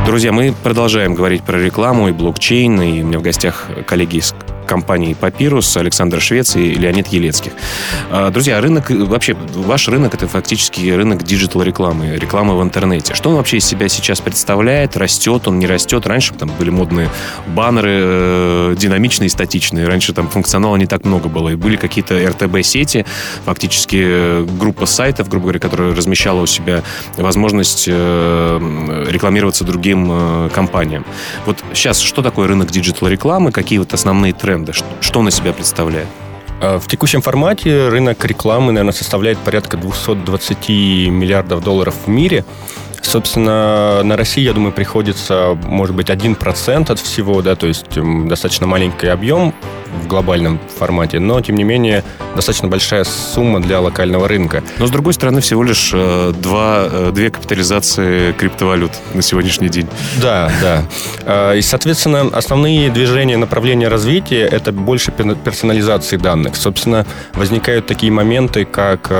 Друзья, 0.05 0.31
мы 0.31 0.53
продолжаем 0.63 1.13
говорить 1.13 1.43
про 1.43 1.57
рекламу 1.57 2.09
и 2.09 2.11
блокчейн. 2.11 2.81
И 2.81 3.03
у 3.03 3.05
меня 3.05 3.19
в 3.19 3.21
гостях 3.21 3.69
коллеги 3.87 4.17
из 4.17 4.33
компании 4.65 5.15
Papyrus, 5.19 5.77
Александр 5.79 6.21
Швец 6.21 6.55
и 6.55 6.73
Леонид 6.73 7.07
Елецких. 7.07 7.51
А, 8.09 8.29
друзья, 8.31 8.59
рынок, 8.61 8.89
вообще, 8.89 9.35
ваш 9.53 9.87
рынок 9.87 10.13
это 10.13 10.27
фактически 10.27 10.89
рынок 10.89 11.23
digital-рекламы, 11.23 12.15
рекламы 12.15 12.57
в 12.57 12.63
интернете. 12.63 13.13
Что 13.13 13.29
он 13.29 13.35
вообще 13.35 13.57
из 13.57 13.65
себя 13.65 13.89
сейчас 13.89 14.21
представляет? 14.21 14.97
Растет 14.97 15.47
он, 15.47 15.59
не 15.59 15.67
растет? 15.67 16.07
Раньше 16.07 16.33
там 16.33 16.49
были 16.57 16.69
модные 16.69 17.09
баннеры, 17.47 17.91
э, 17.91 18.75
динамичные, 18.77 19.29
статичные. 19.29 19.87
Раньше 19.87 20.13
там 20.13 20.29
функционала 20.29 20.75
не 20.75 20.85
так 20.85 21.05
много 21.05 21.29
было. 21.29 21.49
И 21.49 21.55
были 21.55 21.75
какие-то 21.75 22.15
RTB-сети, 22.15 23.05
фактически 23.45 24.01
э, 24.03 24.47
группа 24.59 24.85
сайтов, 24.85 25.29
грубо 25.29 25.43
говоря, 25.43 25.59
которая 25.59 25.95
размещала 25.95 26.41
у 26.41 26.45
себя 26.45 26.83
возможность 27.17 27.85
э, 27.87 29.05
рекламироваться 29.09 29.63
другим 29.63 30.49
компаниям. 30.53 31.05
Вот 31.45 31.63
сейчас 31.73 31.99
что 31.99 32.21
такое 32.21 32.47
рынок 32.47 32.71
диджитал-рекламы? 32.71 33.51
Какие 33.51 33.79
вот 33.79 33.93
основные 33.93 34.33
тренды? 34.33 34.52
Бренда? 34.53 34.73
Что 34.73 35.19
он 35.19 35.27
из 35.27 35.35
себя 35.35 35.53
представляет? 35.53 36.07
А, 36.61 36.79
в 36.79 36.87
текущем 36.87 37.21
формате 37.21 37.89
рынок 37.89 38.23
рекламы, 38.25 38.71
наверное, 38.71 38.93
составляет 38.93 39.37
порядка 39.39 39.77
220 39.77 40.69
миллиардов 41.09 41.63
долларов 41.63 41.95
в 42.05 42.09
мире. 42.09 42.45
Собственно, 43.01 44.01
на 44.03 44.15
России, 44.15 44.41
я 44.41 44.53
думаю, 44.53 44.71
приходится, 44.71 45.57
может 45.65 45.95
быть, 45.95 46.09
1% 46.09 46.91
от 46.91 46.99
всего, 46.99 47.41
да, 47.41 47.55
то 47.55 47.67
есть 47.67 47.99
достаточно 48.27 48.65
маленький 48.67 49.07
объем. 49.07 49.53
В 50.01 50.07
глобальном 50.07 50.59
формате, 50.77 51.19
но, 51.19 51.39
тем 51.41 51.55
не 51.55 51.63
менее, 51.63 52.03
достаточно 52.35 52.67
большая 52.67 53.03
сумма 53.03 53.61
для 53.61 53.79
локального 53.79 54.27
рынка. 54.27 54.63
Но, 54.79 54.87
с 54.87 54.91
другой 54.91 55.13
стороны, 55.13 55.41
всего 55.41 55.63
лишь 55.63 55.91
э, 55.93 56.33
два, 56.37 56.87
э, 56.89 57.11
две 57.13 57.29
капитализации 57.29 58.31
криптовалют 58.33 58.91
на 59.13 59.21
сегодняшний 59.21 59.69
день. 59.69 59.87
Да, 60.21 60.51
да. 60.61 60.83
Э, 61.25 61.57
и, 61.57 61.61
соответственно, 61.61 62.29
основные 62.33 62.89
движения, 62.89 63.37
направления 63.37 63.87
развития– 63.87 64.41
это 64.51 64.71
больше 64.71 65.11
персонализации 65.11 66.17
данных. 66.17 66.55
Собственно, 66.55 67.05
возникают 67.33 67.85
такие 67.85 68.11
моменты, 68.11 68.65
как 68.65 69.11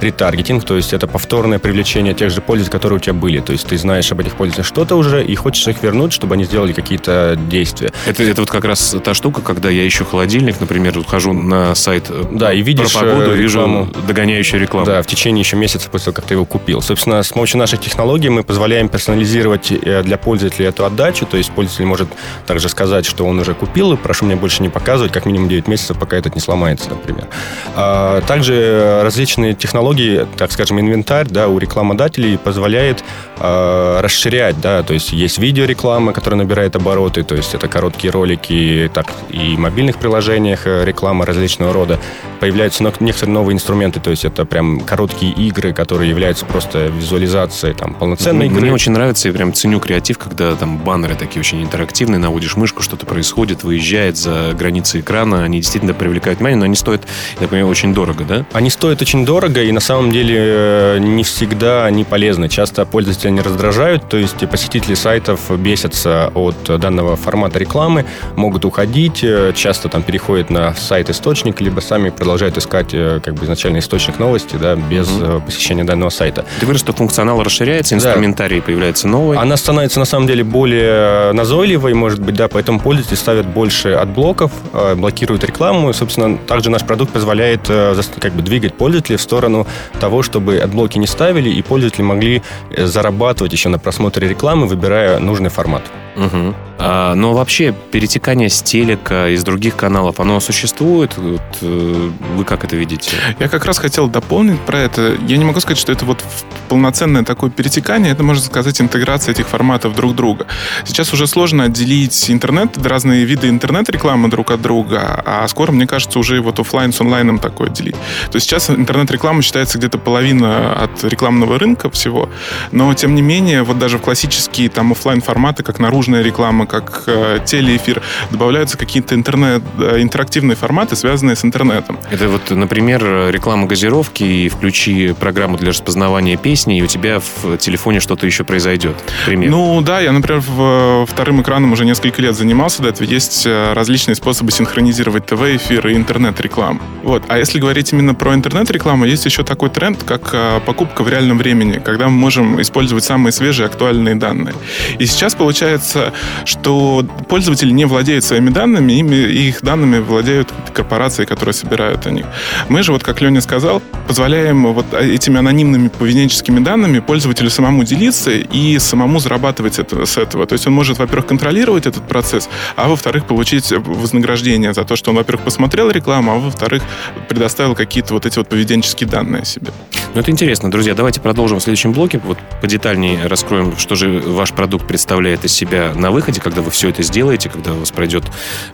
ретаргетинг, 0.00 0.64
то 0.64 0.76
есть 0.76 0.92
это 0.92 1.06
повторное 1.06 1.58
привлечение 1.58 2.14
тех 2.14 2.30
же 2.30 2.40
пользователей, 2.40 2.72
которые 2.72 2.98
у 2.98 3.00
тебя 3.00 3.14
были. 3.14 3.40
То 3.40 3.52
есть 3.52 3.66
ты 3.66 3.78
знаешь 3.78 4.10
об 4.12 4.20
этих 4.20 4.34
пользователях 4.34 4.66
что-то 4.66 4.96
уже 4.96 5.24
и 5.24 5.34
хочешь 5.34 5.66
их 5.68 5.82
вернуть, 5.82 6.12
чтобы 6.12 6.34
они 6.34 6.44
сделали 6.44 6.72
какие-то 6.72 7.36
действия. 7.48 7.92
Это, 8.06 8.22
это 8.22 8.42
вот 8.42 8.50
как 8.50 8.64
раз 8.64 8.96
та 9.02 9.14
штука, 9.14 9.40
когда 9.40 9.70
я 9.70 9.84
ищу 9.86 10.04
холодильник, 10.04 10.60
например, 10.60 11.02
хожу 11.04 11.32
на 11.32 11.74
сайт 11.74 12.10
да, 12.30 12.52
и 12.52 12.62
видишь 12.62 12.92
про 12.92 13.00
погоду, 13.00 13.32
э, 13.32 13.36
рекламу. 13.36 13.84
вижу 13.84 14.06
догоняющую 14.06 14.60
рекламу. 14.60 14.86
Да, 14.86 15.02
в 15.02 15.06
течение 15.06 15.40
еще 15.40 15.56
месяца 15.56 15.88
после 15.90 16.06
того, 16.06 16.16
как 16.16 16.24
ты 16.26 16.34
его 16.34 16.44
купил. 16.44 16.80
Собственно, 16.82 17.22
с 17.22 17.28
помощью 17.28 17.58
наших 17.58 17.80
технологий 17.80 18.28
мы 18.28 18.42
позволяем 18.42 18.88
персонализировать 18.88 19.70
э, 19.70 20.02
для 20.02 20.16
пользователя 20.16 20.68
эту 20.68 20.84
отдачу, 20.84 21.26
то 21.26 21.36
есть 21.36 21.50
пользователь 21.50 21.86
может 21.86 22.08
также 22.46 22.68
сказать, 22.68 23.06
что 23.06 23.26
он 23.26 23.38
уже 23.38 23.54
купил, 23.54 23.92
и 23.92 23.96
прошу 23.96 24.24
мне 24.24 24.36
больше 24.36 24.62
не 24.62 24.68
показывать, 24.68 25.12
как 25.12 25.26
минимум 25.26 25.48
9 25.48 25.68
месяцев, 25.68 25.98
пока 25.98 26.16
этот 26.16 26.34
не 26.34 26.40
сломается, 26.40 26.90
например. 26.90 27.26
А, 27.74 28.20
также 28.22 29.00
различные 29.02 29.54
технологии, 29.54 30.26
так 30.36 30.52
скажем, 30.52 30.80
инвентарь 30.80 31.26
да, 31.28 31.48
у 31.48 31.58
рекламодателей 31.58 32.38
позволяет 32.38 33.04
а, 33.38 34.00
расширять, 34.00 34.60
да, 34.60 34.82
то 34.82 34.94
есть 34.94 35.12
есть 35.12 35.38
видеореклама, 35.38 36.12
которая 36.12 36.38
набирает 36.38 36.76
обороты, 36.76 37.22
то 37.22 37.34
есть 37.34 37.54
это 37.54 37.68
короткие 37.68 38.10
ролики, 38.10 38.90
так 38.92 39.06
и 39.30 39.56
в 39.56 39.58
мобильных 39.76 39.98
приложениях 39.98 40.66
э, 40.66 40.86
реклама 40.86 41.26
различного 41.26 41.70
рода 41.70 42.00
появляются 42.40 42.82
некоторые 42.82 43.34
новые 43.34 43.54
инструменты, 43.54 44.00
то 44.00 44.10
есть 44.10 44.24
это 44.24 44.46
прям 44.46 44.80
короткие 44.80 45.32
игры, 45.32 45.74
которые 45.74 46.08
являются 46.08 46.46
просто 46.46 46.86
визуализацией 46.86 47.74
там 47.74 47.92
полноценной 47.92 48.46
игры. 48.46 48.62
Мне 48.62 48.72
очень 48.72 48.92
нравится, 48.92 49.28
я 49.28 49.34
прям 49.34 49.52
ценю 49.52 49.78
креатив, 49.78 50.16
когда 50.16 50.54
там 50.54 50.78
баннеры 50.78 51.14
такие 51.14 51.40
очень 51.40 51.62
интерактивные, 51.62 52.18
наводишь 52.18 52.56
мышку, 52.56 52.82
что-то 52.82 53.04
происходит, 53.04 53.64
выезжает 53.64 54.16
за 54.16 54.54
границы 54.54 55.00
экрана, 55.00 55.44
они 55.44 55.60
действительно 55.60 55.92
привлекают 55.92 56.38
внимание, 56.38 56.58
но 56.58 56.64
они 56.64 56.76
стоят, 56.76 57.02
я 57.38 57.46
понимаю, 57.46 57.68
очень 57.68 57.92
дорого, 57.92 58.24
да? 58.24 58.46
Они 58.54 58.70
стоят 58.70 59.02
очень 59.02 59.26
дорого, 59.26 59.62
и 59.62 59.72
на 59.72 59.80
самом 59.80 60.10
деле 60.10 60.36
э, 60.38 60.98
не 61.00 61.22
всегда 61.22 61.84
они 61.84 62.04
полезны. 62.04 62.48
Часто 62.48 62.86
пользователей 62.86 63.30
они 63.30 63.42
раздражают, 63.42 64.08
то 64.08 64.16
есть 64.16 64.38
посетители 64.48 64.94
сайтов 64.94 65.40
бесятся 65.58 66.30
от 66.34 66.64
данного 66.80 67.16
формата 67.16 67.58
рекламы, 67.58 68.06
могут 68.36 68.64
уходить, 68.64 69.22
э, 69.22 69.52
часто 69.66 69.88
там 69.88 70.04
переходят 70.04 70.48
на 70.48 70.74
сайт-источник, 70.74 71.60
либо 71.60 71.80
сами 71.80 72.10
продолжают 72.10 72.56
искать 72.56 72.90
э, 72.92 73.18
как 73.20 73.34
бы 73.34 73.46
изначальный 73.46 73.80
источник 73.80 74.20
новости, 74.20 74.54
да, 74.54 74.76
без 74.76 75.08
mm-hmm. 75.08 75.44
посещения 75.44 75.82
данного 75.82 76.10
сайта. 76.10 76.44
Ты 76.60 76.66
говоришь, 76.66 76.82
что 76.82 76.92
функционал 76.92 77.42
расширяется, 77.42 77.96
инструментарий 77.96 78.60
да. 78.60 78.66
появляется 78.66 79.08
новый. 79.08 79.36
Она 79.36 79.56
становится 79.56 79.98
на 79.98 80.04
самом 80.04 80.28
деле 80.28 80.44
более 80.44 81.32
назойливой, 81.32 81.94
может 81.94 82.20
быть, 82.20 82.36
да, 82.36 82.46
поэтому 82.46 82.78
пользователи 82.78 83.16
ставят 83.16 83.48
больше 83.48 83.88
adblock 83.94 84.35
ов, 84.35 84.52
э, 84.72 84.94
блокируют 84.94 85.42
рекламу. 85.42 85.90
И, 85.90 85.92
собственно, 85.94 86.38
также 86.38 86.70
наш 86.70 86.84
продукт 86.84 87.12
позволяет 87.12 87.62
как 87.66 88.34
бы 88.34 88.42
двигать 88.42 88.74
пользователей 88.74 89.16
в 89.16 89.20
сторону 89.20 89.66
того, 89.98 90.22
чтобы 90.22 90.58
adblock 90.58 90.93
и 90.93 90.98
не 90.98 91.08
ставили, 91.08 91.50
и 91.50 91.60
пользователи 91.62 92.02
могли 92.02 92.42
зарабатывать 92.78 93.52
еще 93.52 93.68
на 93.68 93.80
просмотре 93.80 94.28
рекламы, 94.28 94.68
выбирая 94.68 95.18
нужный 95.18 95.50
формат. 95.50 95.82
Угу. 96.14 96.54
А, 96.78 97.14
но 97.14 97.32
вообще 97.32 97.74
перетекание 97.90 98.48
с 98.48 98.62
телека 98.62 99.28
из 99.28 99.42
других 99.44 99.76
каналов, 99.76 100.20
оно 100.20 100.40
существует? 100.40 101.16
Вот, 101.16 101.40
э, 101.62 102.10
вы 102.36 102.44
как 102.44 102.64
это 102.64 102.76
видите? 102.76 103.16
Я 103.38 103.48
как 103.48 103.64
раз 103.64 103.78
хотел 103.78 104.08
дополнить 104.08 104.60
про 104.60 104.78
это. 104.78 105.16
Я 105.26 105.36
не 105.38 105.44
могу 105.44 105.60
сказать, 105.60 105.78
что 105.78 105.92
это 105.92 106.04
вот 106.04 106.22
полноценное 106.68 107.24
такое 107.24 107.50
перетекание. 107.50 108.12
Это, 108.12 108.22
можно 108.22 108.42
сказать, 108.42 108.80
интеграция 108.80 109.32
этих 109.32 109.48
форматов 109.48 109.94
друг 109.94 110.14
друга. 110.14 110.46
Сейчас 110.84 111.12
уже 111.12 111.26
сложно 111.26 111.64
отделить 111.64 112.30
интернет, 112.30 112.76
разные 112.84 113.24
виды 113.24 113.48
интернет-рекламы 113.48 114.28
друг 114.28 114.50
от 114.50 114.62
друга, 114.62 115.22
а 115.24 115.46
скоро, 115.48 115.72
мне 115.72 115.86
кажется, 115.86 116.18
уже 116.18 116.40
вот 116.40 116.58
офлайн 116.58 116.92
с 116.92 117.00
онлайном 117.00 117.38
такое 117.38 117.70
делить. 117.70 117.96
То 118.30 118.36
есть 118.36 118.46
сейчас 118.46 118.70
интернет-реклама 118.70 119.42
считается 119.42 119.78
где-то 119.78 119.98
половина 119.98 120.72
от 120.72 121.04
рекламного 121.04 121.58
рынка 121.58 121.90
всего, 121.90 122.28
но, 122.72 122.92
тем 122.94 123.14
не 123.14 123.22
менее, 123.22 123.62
вот 123.62 123.78
даже 123.78 123.98
в 123.98 124.02
классические 124.02 124.68
там 124.68 124.92
офлайн 124.92 125.20
форматы, 125.20 125.62
как 125.62 125.78
наружная 125.78 126.22
реклама, 126.22 126.66
как 126.66 127.04
э, 127.06 127.38
телеэфир, 127.44 128.02
добавляются 128.30 128.76
какие-то 128.76 129.14
интернет, 129.14 129.62
э, 129.78 130.02
интерактивные 130.02 130.56
форматы, 130.56 130.96
связанные 130.96 131.36
с 131.36 131.44
интернетом. 131.44 131.98
Это 132.10 132.28
вот, 132.28 132.50
например, 132.50 133.30
реклама 133.30 133.66
газировки, 133.66 134.24
и 134.24 134.48
включи 134.48 135.12
программу 135.12 135.56
для 135.56 135.70
распознавания 135.70 136.36
песни, 136.56 136.78
и 136.78 136.82
у 136.82 136.86
тебя 136.86 137.20
в 137.20 137.58
телефоне 137.58 138.00
что-то 138.00 138.24
еще 138.24 138.42
произойдет. 138.42 138.96
Пример. 139.26 139.50
Ну 139.50 139.82
да, 139.82 140.00
я, 140.00 140.12
например, 140.12 140.40
в, 140.40 141.04
вторым 141.06 141.42
экраном 141.42 141.72
уже 141.72 141.84
несколько 141.84 142.22
лет 142.22 142.34
занимался, 142.34 142.82
этого 142.82 143.06
есть 143.06 143.44
э, 143.44 143.74
различные 143.74 144.14
способы 144.14 144.50
синхронизировать 144.52 145.26
ТВ-эфир 145.26 145.86
и 145.88 145.94
интернет-рекламу. 145.94 146.80
Вот. 147.02 147.24
А 147.28 147.36
если 147.36 147.58
говорить 147.58 147.92
именно 147.92 148.14
про 148.14 148.32
интернет-рекламу, 148.32 149.04
есть 149.04 149.26
еще 149.26 149.44
такой 149.44 149.68
тренд, 149.68 150.02
как 150.02 150.30
э, 150.32 150.60
покупка 150.64 151.02
в 151.02 151.10
реальном 151.10 151.36
времени, 151.36 151.78
когда 151.84 152.08
мы 152.08 152.12
можем 152.12 152.58
использовать 152.62 153.04
самые 153.04 153.32
свежие 153.32 153.66
актуальные 153.66 154.14
данные. 154.14 154.54
И 154.98 155.04
сейчас 155.04 155.34
получается, 155.34 156.14
что 156.46 157.04
пользователи 157.28 157.70
не 157.70 157.84
владеют 157.84 158.24
своими 158.24 158.48
данными, 158.48 158.94
ими, 158.94 159.14
их 159.14 159.60
данными 159.60 159.98
владеют 159.98 160.48
корпорации, 160.72 161.26
которые 161.26 161.52
собирают 161.52 162.06
они. 162.06 162.24
Мы 162.70 162.82
же, 162.82 162.92
вот 162.92 163.02
как 163.02 163.20
Леня 163.20 163.42
сказал, 163.42 163.82
позволяем 164.06 164.72
вот 164.72 164.86
этими 164.94 165.38
анонимными 165.38 165.88
поведенческими 165.88 166.45
данными 166.54 167.00
пользователю 167.00 167.50
самому 167.50 167.84
делиться 167.84 168.30
и 168.30 168.78
самому 168.78 169.18
зарабатывать 169.18 169.78
это, 169.78 170.06
с 170.06 170.16
этого. 170.16 170.46
То 170.46 170.54
есть 170.54 170.66
он 170.66 170.72
может, 170.72 170.98
во-первых, 170.98 171.26
контролировать 171.26 171.86
этот 171.86 172.06
процесс, 172.08 172.48
а 172.76 172.88
во-вторых, 172.88 173.26
получить 173.26 173.72
вознаграждение 173.72 174.72
за 174.72 174.84
то, 174.84 174.96
что 174.96 175.10
он, 175.10 175.16
во-первых, 175.16 175.44
посмотрел 175.44 175.90
рекламу, 175.90 176.32
а 176.32 176.38
во-вторых, 176.38 176.82
предоставил 177.28 177.74
какие-то 177.74 178.14
вот 178.14 178.26
эти 178.26 178.38
вот 178.38 178.48
поведенческие 178.48 179.08
данные 179.08 179.44
себе. 179.44 179.72
Ну, 180.16 180.22
это 180.22 180.30
интересно, 180.30 180.70
друзья. 180.70 180.94
Давайте 180.94 181.20
продолжим 181.20 181.58
в 181.58 181.62
следующем 181.62 181.92
блоке. 181.92 182.18
Вот 182.24 182.38
подетальнее 182.62 183.26
раскроем, 183.26 183.76
что 183.76 183.96
же 183.96 184.18
ваш 184.18 184.52
продукт 184.52 184.86
представляет 184.86 185.44
из 185.44 185.52
себя 185.52 185.92
на 185.94 186.10
выходе, 186.10 186.40
когда 186.40 186.62
вы 186.62 186.70
все 186.70 186.88
это 186.88 187.02
сделаете, 187.02 187.50
когда 187.50 187.74
у 187.74 187.80
вас 187.80 187.90
пройдет 187.90 188.24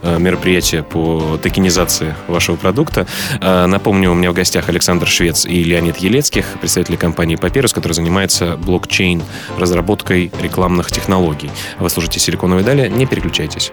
э, 0.02 0.20
мероприятие 0.20 0.84
по 0.84 1.40
токенизации 1.42 2.14
вашего 2.28 2.54
продукта. 2.54 3.08
Э, 3.40 3.66
напомню, 3.66 4.12
у 4.12 4.14
меня 4.14 4.30
в 4.30 4.34
гостях 4.34 4.68
Александр 4.68 5.08
Швец 5.08 5.44
и 5.44 5.64
Леонид 5.64 5.96
Елецких, 5.96 6.46
представители 6.60 6.94
компании 6.94 7.36
Papyrus, 7.36 7.74
который 7.74 7.94
занимается 7.94 8.56
блокчейн 8.56 9.20
разработкой 9.58 10.30
рекламных 10.40 10.92
технологий. 10.92 11.50
Вы 11.80 11.90
слушаете 11.90 12.20
«Силиконовые 12.20 12.64
дали», 12.64 12.88
не 12.88 13.04
переключайтесь. 13.04 13.72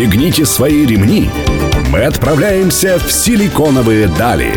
Пристегните 0.00 0.46
свои 0.46 0.86
ремни. 0.86 1.28
Мы 1.90 2.04
отправляемся 2.04 2.98
в 2.98 3.12
«Силиконовые 3.12 4.08
дали». 4.08 4.50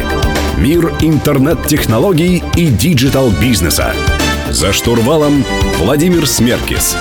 Мир 0.58 0.94
интернет-технологий 1.02 2.42
и 2.56 2.68
диджитал-бизнеса. 2.68 3.94
За 4.50 4.72
штурвалом 4.72 5.44
Владимир 5.80 6.28
Смеркис. 6.28 6.96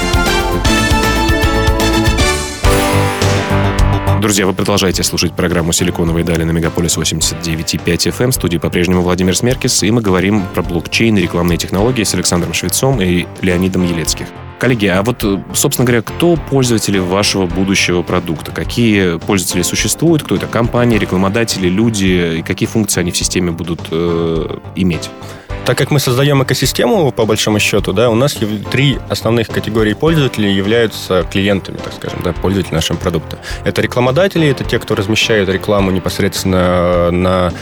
Друзья, 4.20 4.44
вы 4.46 4.54
продолжаете 4.54 5.04
слушать 5.04 5.34
программу 5.34 5.70
«Силиконовые 5.70 6.24
дали» 6.24 6.42
на 6.42 6.50
Мегаполис 6.50 6.98
89.5 6.98 7.84
FM. 7.84 8.32
В 8.32 8.34
студии 8.34 8.58
по-прежнему 8.58 9.02
Владимир 9.02 9.36
Смеркис, 9.36 9.84
и 9.84 9.90
мы 9.92 10.00
говорим 10.00 10.48
про 10.52 10.62
блокчейн 10.62 11.16
и 11.16 11.22
рекламные 11.22 11.58
технологии 11.58 12.02
с 12.02 12.12
Александром 12.12 12.54
Швецом 12.54 13.00
и 13.00 13.24
Леонидом 13.40 13.84
Елецких. 13.84 14.26
Коллеги, 14.62 14.86
а 14.86 15.02
вот, 15.02 15.24
собственно 15.54 15.84
говоря, 15.84 16.02
кто 16.02 16.36
пользователи 16.36 16.96
вашего 16.96 17.46
будущего 17.46 18.02
продукта? 18.02 18.52
Какие 18.52 19.18
пользователи 19.18 19.62
существуют? 19.62 20.22
Кто 20.22 20.36
это? 20.36 20.46
Компании, 20.46 20.98
рекламодатели, 20.98 21.66
люди? 21.66 22.36
И 22.38 22.42
какие 22.42 22.68
функции 22.68 23.00
они 23.00 23.10
в 23.10 23.16
системе 23.16 23.50
будут 23.50 23.80
э, 23.90 24.58
иметь? 24.76 25.10
Так 25.64 25.78
как 25.78 25.90
мы 25.90 25.98
создаем 25.98 26.44
экосистему, 26.44 27.10
по 27.10 27.26
большому 27.26 27.58
счету, 27.58 27.92
да, 27.92 28.08
у 28.08 28.14
нас 28.14 28.38
три 28.70 28.98
основных 29.08 29.48
категории 29.48 29.94
пользователей 29.94 30.52
являются 30.52 31.24
клиентами, 31.24 31.78
так 31.78 31.92
скажем, 31.94 32.20
да, 32.22 32.32
пользователи 32.32 32.72
нашего 32.72 32.96
продукта. 32.96 33.38
Это 33.64 33.82
рекламодатели, 33.82 34.46
это 34.46 34.62
те, 34.62 34.78
кто 34.78 34.94
размещает 34.94 35.48
рекламу 35.48 35.90
непосредственно 35.90 37.10
на 37.10 37.52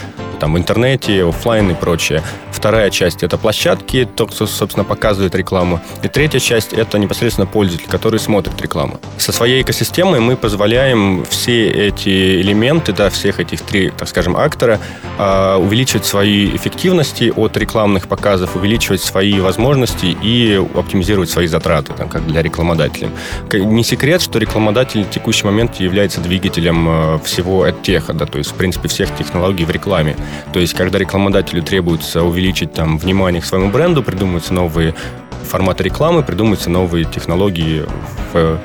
там 0.41 0.55
в 0.55 0.57
интернете, 0.57 1.23
офлайн 1.23 1.69
и 1.69 1.75
прочее. 1.75 2.23
Вторая 2.51 2.89
часть 2.89 3.21
это 3.21 3.37
площадки, 3.37 4.09
то, 4.15 4.25
кто, 4.25 4.47
собственно, 4.47 4.83
показывает 4.83 5.35
рекламу. 5.35 5.79
И 6.01 6.07
третья 6.07 6.39
часть 6.39 6.73
это 6.73 6.97
непосредственно 6.97 7.45
пользователь, 7.45 7.87
который 7.87 8.19
смотрит 8.19 8.59
рекламу. 8.59 8.99
Со 9.17 9.31
своей 9.31 9.61
экосистемой 9.61 10.19
мы 10.19 10.35
позволяем 10.35 11.23
все 11.29 11.69
эти 11.69 12.41
элементы, 12.41 12.91
да, 12.91 13.11
всех 13.11 13.39
этих 13.39 13.61
три, 13.61 13.91
так 13.91 14.07
скажем, 14.07 14.35
актора 14.35 14.79
э, 15.19 15.55
увеличивать 15.57 16.07
свои 16.07 16.55
эффективности 16.55 17.31
от 17.35 17.55
рекламных 17.55 18.07
показов, 18.07 18.55
увеличивать 18.55 19.01
свои 19.01 19.39
возможности 19.39 20.17
и 20.23 20.59
оптимизировать 20.73 21.29
свои 21.29 21.45
затраты, 21.45 21.93
там, 21.93 22.09
как 22.09 22.25
для 22.25 22.41
рекламодателя. 22.41 23.11
Не 23.53 23.83
секрет, 23.83 24.23
что 24.23 24.39
рекламодатель 24.39 25.03
в 25.03 25.11
текущий 25.11 25.45
момент 25.45 25.75
является 25.75 26.19
двигателем 26.19 26.87
э, 26.89 27.19
всего 27.23 27.69
теха, 27.69 28.13
да, 28.13 28.25
то 28.25 28.39
есть, 28.39 28.49
в 28.51 28.55
принципе, 28.55 28.87
всех 28.87 29.15
технологий 29.15 29.65
в 29.65 29.69
рекламе. 29.69 30.15
То 30.53 30.59
есть, 30.59 30.73
когда 30.73 30.97
рекламодателю 30.97 31.63
требуется 31.63 32.23
увеличить 32.23 32.73
там 32.73 32.97
внимание 32.97 33.41
к 33.41 33.45
своему 33.45 33.69
бренду, 33.69 34.03
придумываются 34.03 34.53
новые 34.53 34.95
форматы 35.43 35.83
рекламы, 35.83 36.23
придумываются 36.23 36.69
новые 36.69 37.05
технологии 37.05 37.85
в 38.33 38.59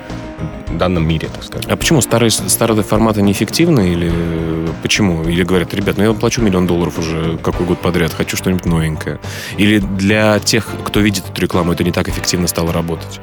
данном 0.70 1.06
мире, 1.08 1.28
так 1.32 1.42
сказать. 1.42 1.66
А 1.66 1.76
почему 1.76 2.00
старые, 2.00 2.30
старые 2.30 2.82
форматы 2.82 3.22
неэффективны 3.22 3.92
или 3.92 4.12
почему? 4.82 5.24
Или 5.24 5.42
говорят, 5.42 5.72
ребят, 5.74 5.96
ну 5.96 6.04
я 6.04 6.12
плачу 6.12 6.42
миллион 6.42 6.66
долларов 6.66 6.98
уже 6.98 7.38
какой 7.38 7.66
год 7.66 7.80
подряд, 7.80 8.12
хочу 8.12 8.36
что-нибудь 8.36 8.66
новенькое. 8.66 9.18
Или 9.56 9.78
для 9.78 10.38
тех, 10.38 10.68
кто 10.84 11.00
видит 11.00 11.24
эту 11.30 11.40
рекламу, 11.40 11.72
это 11.72 11.84
не 11.84 11.92
так 11.92 12.08
эффективно 12.08 12.46
стало 12.46 12.72
работать? 12.72 13.20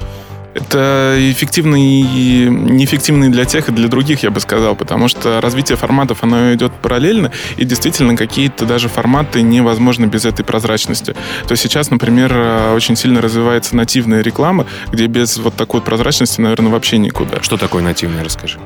Это 0.54 1.16
эффективно 1.20 1.76
и 1.76 2.48
неэффективно 2.48 3.26
и 3.26 3.30
для 3.30 3.46
тех, 3.46 3.70
и 3.70 3.72
для 3.72 3.88
других, 3.88 4.24
я 4.24 4.32
бы 4.32 4.40
сказал, 4.40 4.76
потому 4.76 5.08
что 5.08 5.42
развитие 5.42 5.78
форматов, 5.78 6.24
оно 6.24 6.54
идет 6.54 6.72
параллельно, 6.74 7.32
и 7.58 7.66
действительно 7.66 8.16
какие-то 8.16 8.66
даже 8.66 8.90
форматы 8.90 9.42
невозможны 9.42 10.06
без 10.06 10.26
этой 10.26 10.44
прозрачности. 10.46 11.16
То 11.48 11.52
есть 11.52 11.64
сейчас, 11.64 11.90
например, 11.90 12.34
очень 12.74 12.96
сильно 12.96 13.22
развивается 13.22 13.76
нативная 13.76 14.22
реклама, 14.22 14.66
где 14.92 15.08
без 15.08 15.38
вот 15.38 15.56
такой 15.56 15.82
прозрачности, 15.82 16.42
наверное, 16.42 16.72
вообще 16.72 16.98
никуда. 16.98 17.42
Что 17.42 17.58
такое 17.58 17.82
нативная, 17.82 18.24
расскажи. 18.24 18.60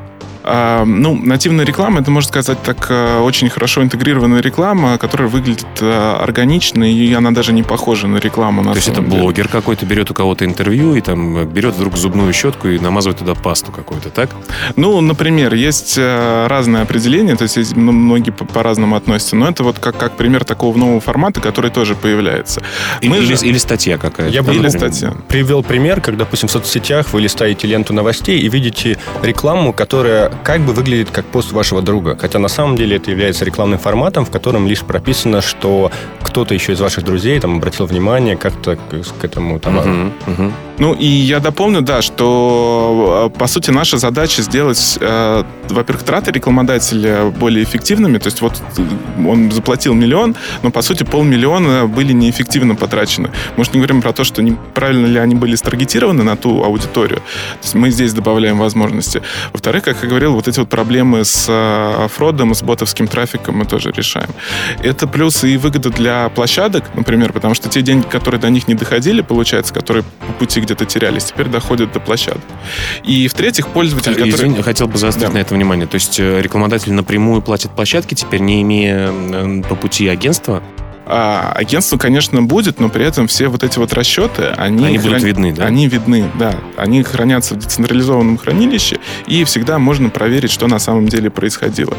А, 0.50 0.86
ну, 0.86 1.14
нативная 1.14 1.66
реклама, 1.66 2.00
это, 2.00 2.10
можно 2.10 2.30
сказать, 2.30 2.62
так 2.64 2.88
э, 2.90 3.20
очень 3.20 3.50
хорошо 3.50 3.84
интегрированная 3.84 4.40
реклама, 4.40 4.98
которая 4.98 5.28
выглядит 5.28 5.68
э, 5.82 6.16
органично, 6.22 6.90
и 6.90 7.14
она 7.14 7.32
даже 7.32 7.52
не 7.52 7.64
похожа 7.64 8.08
на 8.08 8.16
рекламу. 8.16 8.64
На 8.64 8.72
То 8.72 8.78
есть 8.78 8.88
это 8.88 9.02
деле. 9.02 9.20
блогер 9.20 9.50
какой-то 9.50 9.86
берет 9.86 10.10
у 10.10 10.14
кого-то 10.14 10.46
интервью 10.46 10.96
и 10.96 11.02
там 11.02 11.46
берет 11.48 11.76
вдруг 11.76 11.98
зубную 11.98 12.32
щетку 12.32 12.70
и 12.70 12.80
намазывает 12.80 13.20
туда 13.20 13.36
пасту 13.36 13.74
какую-то, 13.74 14.10
так? 14.10 14.30
Ну, 14.78 15.02
например, 15.02 15.54
есть 15.54 15.96
э, 15.98 16.48
разные 16.48 16.84
определения, 16.84 17.36
то 17.36 17.44
есть 17.44 17.76
многие 17.76 18.32
по-разному 18.32 18.96
относятся, 18.96 19.36
но 19.36 19.50
это 19.50 19.64
вот 19.64 19.80
как, 19.80 19.98
как 19.98 20.16
пример 20.16 20.46
такого 20.46 20.78
нового 20.78 21.02
формата, 21.02 21.42
который 21.42 21.72
тоже 21.72 21.96
появляется. 21.96 22.64
Мы 23.04 23.18
или, 23.18 23.36
же... 23.36 23.46
или 23.46 23.58
статья 23.58 23.98
какая-то. 23.98 24.34
Я 24.34 24.44
бы 24.44 24.56
или 24.56 24.70
статья. 24.70 25.14
привел 25.28 25.62
пример, 25.62 26.00
когда, 26.00 26.24
допустим, 26.24 26.48
в 26.48 26.52
соцсетях 26.52 27.12
вы 27.12 27.20
листаете 27.20 27.68
ленту 27.68 27.94
новостей 27.94 28.40
и 28.40 28.48
видите 28.48 28.98
рекламу, 29.22 29.74
которая 29.74 30.32
как 30.44 30.62
бы 30.62 30.74
выглядит 30.74 31.12
как 31.12 31.26
пост 31.26 31.52
вашего 31.52 31.82
друга. 31.82 32.18
Хотя 32.20 32.40
на 32.40 32.48
самом 32.48 32.76
деле 32.76 32.98
это 32.98 33.12
является 33.12 33.46
рекламным 33.46 33.80
форматом, 33.80 34.26
в 34.26 34.32
котором 34.32 34.68
лишь 34.68 34.82
прописано, 34.82 35.42
что 35.42 35.92
кто-то 36.22 36.54
еще 36.54 36.74
из 36.74 36.80
ваших 36.80 37.04
друзей 37.04 37.40
там 37.40 37.58
обратил 37.58 37.86
внимание 37.86 38.36
как-то 38.36 38.76
к, 38.76 39.24
этому 39.24 39.60
товару. 39.60 39.90
Uh-huh, 39.90 40.12
uh-huh. 40.28 40.52
Ну 40.80 40.94
и 40.94 41.06
я 41.06 41.40
дополню, 41.40 41.82
да, 41.82 42.02
что 42.02 43.32
э, 43.36 43.40
по 43.40 43.48
сути 43.48 43.72
наша 43.72 43.98
задача 43.98 44.44
сделать, 44.44 44.98
э, 45.02 45.44
во-первых, 45.70 46.04
траты 46.04 46.32
рекламодателя 46.32 47.26
более 47.26 47.64
эффективными. 47.64 48.20
То 48.20 48.28
есть 48.28 48.42
вот 48.42 48.62
он 49.28 49.52
заплатил 49.52 49.96
миллион, 49.96 50.36
но 50.62 50.70
по 50.70 50.84
сути 50.84 51.04
полмиллиона 51.04 51.88
были 51.88 52.14
неэффективно 52.14 52.76
потрачены. 52.76 53.32
Мы 53.56 53.64
же 53.64 53.72
не 53.74 53.80
говорим 53.80 54.02
про 54.02 54.14
то, 54.14 54.24
что 54.24 54.44
неправильно 54.44 55.08
ли 55.08 55.18
они 55.18 55.34
были 55.34 55.56
старгетированы 55.56 56.24
на 56.24 56.38
ту 56.38 56.64
аудиторию. 56.64 57.20
То 57.20 57.64
есть 57.64 57.76
мы 57.76 57.90
здесь 57.90 58.14
добавляем 58.14 58.60
возможности. 58.60 59.24
Во-вторых, 59.54 59.84
как 59.84 59.98
я 60.04 60.10
говорил, 60.10 60.34
вот 60.34 60.48
эти 60.48 60.60
вот 60.60 60.70
проблемы 60.70 61.26
с 61.26 61.48
э, 61.50 62.08
фродом, 62.10 62.54
с 62.54 62.62
ботовским 62.62 63.08
трафиком 63.08 63.58
мы 63.58 63.66
тоже 63.66 63.92
решаем. 63.92 64.30
Это 64.84 65.08
плюсы 65.08 65.50
и 65.50 65.58
выгода 65.58 65.90
для 65.90 66.30
площадок, 66.30 66.84
например, 66.94 67.34
потому 67.34 67.56
что 67.56 67.68
те 67.68 67.82
деньги, 67.82 68.06
которые 68.06 68.40
до 68.40 68.50
них 68.52 68.68
не 68.68 68.76
доходили, 68.76 69.22
получается, 69.22 69.74
которые 69.74 70.04
по 70.04 70.34
пути 70.34 70.67
где-то 70.68 70.86
терялись, 70.86 71.26
теперь 71.26 71.48
доходят 71.48 71.92
до 71.92 72.00
площадок. 72.00 72.44
И 73.04 73.28
в-третьих, 73.28 73.68
пользователь, 73.70 74.14
который... 74.14 74.30
Извини, 74.30 74.62
хотел 74.62 74.88
бы 74.88 74.98
заострить 74.98 75.30
да. 75.30 75.34
на 75.34 75.38
это 75.40 75.54
внимание. 75.54 75.88
То 75.88 75.96
есть 75.96 76.20
э, 76.20 76.42
рекламодатель 76.42 76.94
напрямую 76.94 77.42
платит 77.42 77.72
площадке, 77.72 78.16
теперь 78.16 78.42
не 78.42 78.62
имея 78.62 79.64
по 79.64 79.76
пути 79.76 80.08
агентства? 80.08 80.62
А 81.10 81.54
агентство, 81.56 81.98
конечно, 81.98 82.44
будет, 82.44 82.82
но 82.82 82.90
при 82.90 83.06
этом 83.06 83.28
все 83.28 83.48
вот 83.48 83.64
эти 83.64 83.80
вот 83.80 83.94
расчеты, 83.94 84.48
они, 84.58 84.86
они 84.86 84.98
хран... 84.98 85.14
будут 85.14 85.24
видны, 85.24 85.54
да? 85.54 85.66
Они 85.66 85.88
видны, 85.88 86.30
да. 86.38 86.56
Они 86.76 87.02
хранятся 87.02 87.56
в 87.56 87.60
децентрализованном 87.60 88.38
хранилище, 88.38 89.00
и 89.26 89.46
всегда 89.46 89.80
можно 89.80 90.10
проверить, 90.10 90.52
что 90.52 90.68
на 90.68 90.80
самом 90.80 91.08
деле 91.08 91.30
происходило. 91.30 91.96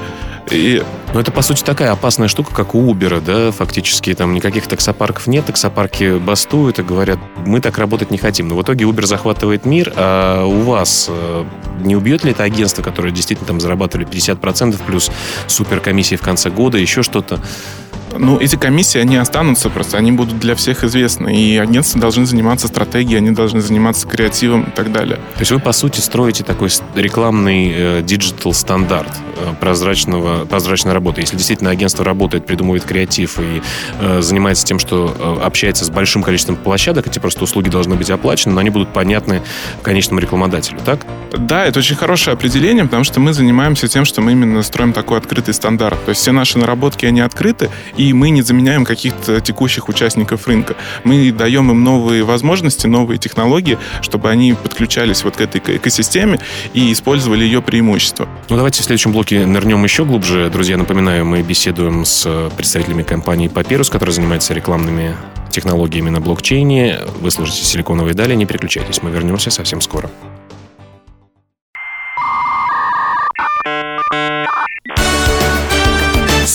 И... 0.51 0.83
Ну, 1.15 1.21
это, 1.21 1.33
по 1.33 1.41
сути, 1.41 1.63
такая 1.63 1.91
опасная 1.91 2.29
штука, 2.29 2.55
как 2.55 2.75
у 2.75 2.93
Uber, 2.93 3.23
да, 3.25 3.51
фактически 3.51 4.15
там 4.15 4.35
никаких 4.35 4.67
таксопарков 4.67 5.27
нет, 5.27 5.47
таксопарки 5.47 6.19
бастуют 6.19 6.79
и 6.79 6.83
говорят, 6.83 7.19
мы 7.47 7.61
так 7.61 7.79
работать 7.79 8.11
не 8.11 8.19
хотим. 8.19 8.49
Но 8.49 8.57
в 8.57 8.63
итоге 8.63 8.85
Uber 8.85 9.07
захватывает 9.07 9.65
мир, 9.65 9.91
а 9.97 10.45
у 10.45 10.61
вас 10.61 11.07
э, 11.09 11.45
не 11.81 11.97
убьет 11.97 12.25
ли 12.25 12.33
это 12.33 12.43
агентство, 12.43 12.83
которое 12.83 13.11
действительно 13.11 13.47
там 13.47 13.59
зарабатывали 13.59 14.07
50% 14.07 14.79
плюс 14.87 15.11
суперкомиссии 15.47 16.17
в 16.17 16.21
конце 16.21 16.51
года, 16.51 16.77
еще 16.77 17.03
что-то? 17.03 17.41
Ну, 18.17 18.39
эти 18.39 18.57
комиссии, 18.57 18.99
они 18.99 19.17
останутся 19.17 19.71
просто, 19.71 19.97
они 19.99 20.13
будут 20.13 20.39
для 20.39 20.55
всех 20.55 20.85
известны. 20.85 21.37
И 21.37 21.57
агентства 21.57 22.01
должны 22.01 22.27
заниматься 22.27 22.69
стратегией, 22.69 23.19
они 23.19 23.31
должны 23.31 23.61
заниматься 23.61 24.07
креативом 24.07 24.65
и 24.65 24.71
так 24.71 24.93
далее. 24.93 25.17
То 25.17 25.41
есть 25.41 25.51
вы, 25.51 25.59
по 25.59 25.73
сути, 25.73 26.01
строите 26.01 26.45
такой 26.45 26.71
рекламный 26.95 27.73
э, 27.75 28.03
стандарт 28.53 29.11
э, 29.37 29.55
прозрачного, 29.61 30.45
прозрачной 30.45 30.93
работы. 30.93 31.21
Если 31.21 31.37
действительно 31.37 31.71
агентство 31.71 32.05
работает, 32.05 32.47
придумывает 32.47 32.85
креатив 32.85 33.39
и 33.39 33.63
э, 34.01 34.21
занимается 34.21 34.65
тем, 34.65 34.79
что 34.79 35.15
э, 35.19 35.45
общается 35.45 35.85
с 35.85 35.91
большим 35.91 36.23
количеством 36.23 36.57
площадок, 36.57 37.07
эти 37.07 37.19
просто 37.19 37.45
услуги 37.45 37.69
должны 37.69 37.95
быть 37.95 38.11
оплачены, 38.11 38.55
но 38.55 38.61
они 38.61 38.71
будут 38.71 38.93
понятны 38.93 39.43
конечному 39.83 40.21
рекламодателю, 40.21 40.79
так? 40.85 41.07
Да, 41.33 41.67
это 41.67 41.79
очень 41.79 41.97
хорошее 41.97 42.35
определение, 42.35 42.85
потому 42.85 43.05
что 43.05 43.21
мы 43.21 43.33
занимаемся 43.33 43.89
тем, 43.89 44.05
что 44.05 44.21
мы 44.21 44.33
именно 44.33 44.63
строим 44.63 44.93
такой 44.93 45.19
открытый 45.19 45.55
стандарт. 45.55 46.03
То 46.05 46.11
есть 46.11 46.23
все 46.23 46.33
наши 46.33 46.59
наработки, 46.59 47.07
они 47.07 47.21
открыты, 47.21 47.71
и 47.97 48.08
мы 48.13 48.31
не 48.31 48.43
заменяем 48.43 48.85
каких-то 48.85 49.41
текущих 49.41 49.89
участников 49.89 50.47
рынка. 50.47 50.77
Мы 51.05 51.31
даем 51.33 51.71
им 51.71 51.85
новые 51.85 52.25
возможности, 52.25 52.87
новые 52.87 53.19
технологии, 53.19 53.79
чтобы 54.03 54.31
они 54.31 54.55
подключались 54.55 55.25
вот 55.25 55.37
к 55.37 55.41
этой 55.41 55.61
экосистеме 55.77 56.39
и 56.75 56.93
использовали 56.93 57.45
ее 57.45 57.63
преимущества. 57.63 58.29
Ну, 58.49 58.57
давайте 58.57 58.83
в 58.83 58.85
следующем 58.85 59.13
блоке 59.13 59.47
нырнем 59.47 59.83
еще 59.85 60.05
глубже. 60.05 60.51
Друзья, 60.51 60.77
напоминаю, 60.77 61.25
мы 61.25 61.43
беседуем 61.43 62.05
с 62.05 62.51
представителями 62.57 63.03
компании 63.03 63.51
Papyrus, 63.51 63.91
которая 63.91 64.15
занимается 64.15 64.55
рекламными 64.55 65.15
технологиями 65.51 66.11
на 66.11 66.21
блокчейне. 66.21 67.01
Вы 67.21 67.31
слушаете 67.31 67.65
«Силиконовые 67.65 68.15
дали», 68.15 68.35
не 68.35 68.47
переключайтесь, 68.47 69.03
мы 69.03 69.11
вернемся 69.11 69.51
совсем 69.51 69.81
скоро. 69.81 70.11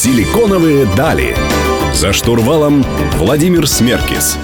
«Силиконовые 0.04 0.86
дали». 0.98 1.34
За 1.94 2.12
штурвалом 2.12 2.84
Владимир 3.13 3.66
Смеркис. 3.66 4.38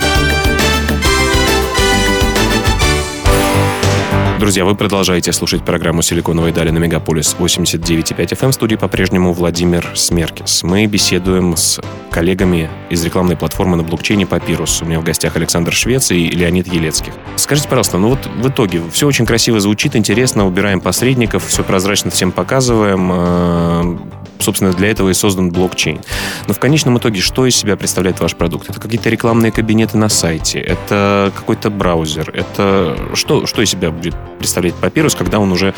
Друзья, 4.39 4.63
вы 4.63 4.73
продолжаете 4.75 5.33
слушать 5.33 5.65
программу 5.65 6.01
«Силиконовые 6.01 6.53
дали» 6.53 6.69
на 6.69 6.77
Мегаполис 6.77 7.35
89.5 7.37 8.15
FM. 8.15 8.51
В 8.51 8.53
студии 8.53 8.77
по-прежнему 8.77 9.33
Владимир 9.33 9.85
Смеркис. 9.95 10.63
Мы 10.63 10.85
беседуем 10.85 11.57
с 11.57 11.81
коллегами 12.09 12.69
из 12.89 13.03
рекламной 13.03 13.35
платформы 13.35 13.75
на 13.75 13.83
блокчейне 13.83 14.23
Papyrus. 14.23 14.81
У 14.81 14.85
меня 14.85 15.01
в 15.01 15.03
гостях 15.03 15.35
Александр 15.35 15.73
Швец 15.73 16.11
и 16.11 16.29
Леонид 16.29 16.71
Елецких. 16.71 17.13
Скажите, 17.35 17.67
пожалуйста, 17.67 17.97
ну 17.97 18.11
вот 18.11 18.29
в 18.37 18.47
итоге 18.47 18.81
все 18.93 19.07
очень 19.07 19.25
красиво 19.25 19.59
звучит, 19.59 19.97
интересно, 19.97 20.47
убираем 20.47 20.79
посредников, 20.79 21.45
все 21.45 21.65
прозрачно 21.65 22.09
всем 22.09 22.31
показываем. 22.31 23.99
Собственно, 24.39 24.71
для 24.71 24.89
этого 24.89 25.09
и 25.09 25.13
создан 25.13 25.51
блокчейн. 25.51 26.01
Но 26.47 26.53
в 26.53 26.59
конечном 26.59 26.97
итоге, 26.97 27.19
что 27.19 27.45
из 27.45 27.55
себя 27.55 27.75
представляет 27.75 28.19
ваш 28.19 28.35
продукт? 28.35 28.69
Это 28.69 28.79
какие-то 28.79 29.09
рекламные 29.09 29.51
кабинеты 29.51 29.97
на 29.97 30.09
сайте, 30.09 30.59
это 30.59 31.31
какой-то 31.35 31.69
браузер, 31.69 32.31
это 32.33 32.97
что, 33.15 33.45
что 33.45 33.61
из 33.61 33.69
себя 33.69 33.91
будет 33.91 34.15
представлять 34.37 34.73
Papyrus, 34.81 35.17
когда 35.17 35.39
он 35.39 35.51
уже 35.51 35.73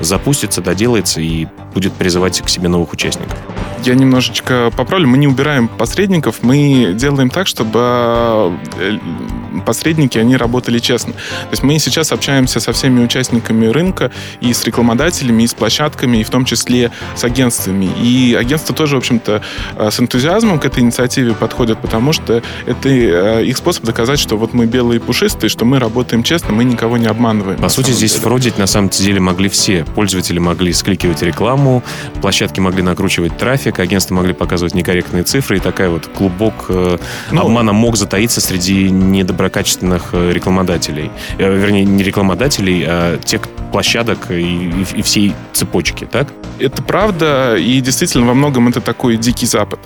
запустится, 0.00 0.60
доделается 0.60 1.20
и 1.20 1.46
будет 1.74 1.92
призывать 1.94 2.40
к 2.40 2.48
себе 2.48 2.68
новых 2.68 2.92
участников? 2.92 3.36
Я 3.86 3.94
немножечко 3.94 4.70
поправлю. 4.76 5.08
Мы 5.08 5.18
не 5.18 5.26
убираем 5.26 5.68
посредников, 5.68 6.42
мы 6.42 6.92
делаем 6.94 7.30
так, 7.30 7.46
чтобы 7.46 8.56
э, 8.78 8.98
посредники, 9.64 10.18
они 10.18 10.36
работали 10.36 10.78
честно. 10.78 11.12
То 11.12 11.50
есть 11.50 11.62
мы 11.62 11.78
сейчас 11.78 12.12
общаемся 12.12 12.60
со 12.60 12.72
всеми 12.72 13.04
участниками 13.04 13.66
рынка 13.66 14.10
и 14.40 14.52
с 14.52 14.64
рекламодателями, 14.64 15.42
и 15.42 15.46
с 15.46 15.54
площадками, 15.54 16.18
и 16.18 16.24
в 16.24 16.30
том 16.30 16.44
числе 16.44 16.90
с 17.14 17.24
агентствами. 17.24 17.88
И 18.02 18.34
агентства 18.34 18.74
тоже, 18.74 18.96
в 18.96 18.98
общем-то, 18.98 19.42
э, 19.76 19.90
с 19.90 20.00
энтузиазмом 20.00 20.58
к 20.58 20.64
этой 20.64 20.80
инициативе 20.80 21.34
подходят, 21.34 21.80
потому 21.80 22.12
что 22.12 22.42
это 22.66 22.88
э, 22.88 23.44
их 23.44 23.56
способ 23.56 23.84
доказать, 23.84 24.18
что 24.18 24.36
вот 24.36 24.54
мы 24.54 24.66
белые 24.66 24.98
и 24.98 25.02
пушистые, 25.02 25.50
что 25.50 25.64
мы 25.64 25.78
работаем 25.78 26.22
честно, 26.22 26.52
мы 26.52 26.64
никого 26.64 26.96
не 26.96 27.06
обманываем. 27.06 27.58
По 27.58 27.68
сути, 27.68 27.90
здесь 27.90 28.12
деле. 28.12 28.24
фродить 28.24 28.58
на 28.58 28.66
самом 28.66 28.88
деле 28.88 29.20
могли 29.20 29.48
все. 29.48 29.84
Пользователи 29.94 30.38
могли 30.38 30.72
скликивать 30.72 31.22
рекламу, 31.22 31.82
площадки 32.20 32.60
могли 32.60 32.82
накручивать 32.82 33.36
трафик, 33.36 33.73
агентства 33.82 34.14
могли 34.14 34.32
показывать 34.32 34.74
некорректные 34.74 35.24
цифры, 35.24 35.56
и 35.56 35.60
такая 35.60 35.90
вот 35.90 36.06
клубок 36.06 36.66
э, 36.68 36.98
ну, 37.30 37.40
обмана 37.40 37.72
мог 37.72 37.96
затаиться 37.96 38.40
среди 38.40 38.90
недоброкачественных 38.90 40.10
э, 40.12 40.32
рекламодателей. 40.32 41.10
Э, 41.38 41.54
вернее, 41.54 41.84
не 41.84 42.02
рекламодателей, 42.02 42.84
а 42.86 43.18
тех 43.18 43.42
площадок 43.72 44.30
и, 44.30 44.42
и, 44.42 44.86
и 44.98 45.02
всей 45.02 45.34
цепочки, 45.52 46.06
так? 46.10 46.28
Это 46.60 46.82
правда, 46.82 47.56
и 47.56 47.80
действительно 47.80 48.26
во 48.26 48.34
многом 48.34 48.68
это 48.68 48.80
такой 48.80 49.16
дикий 49.16 49.46
запад. 49.46 49.80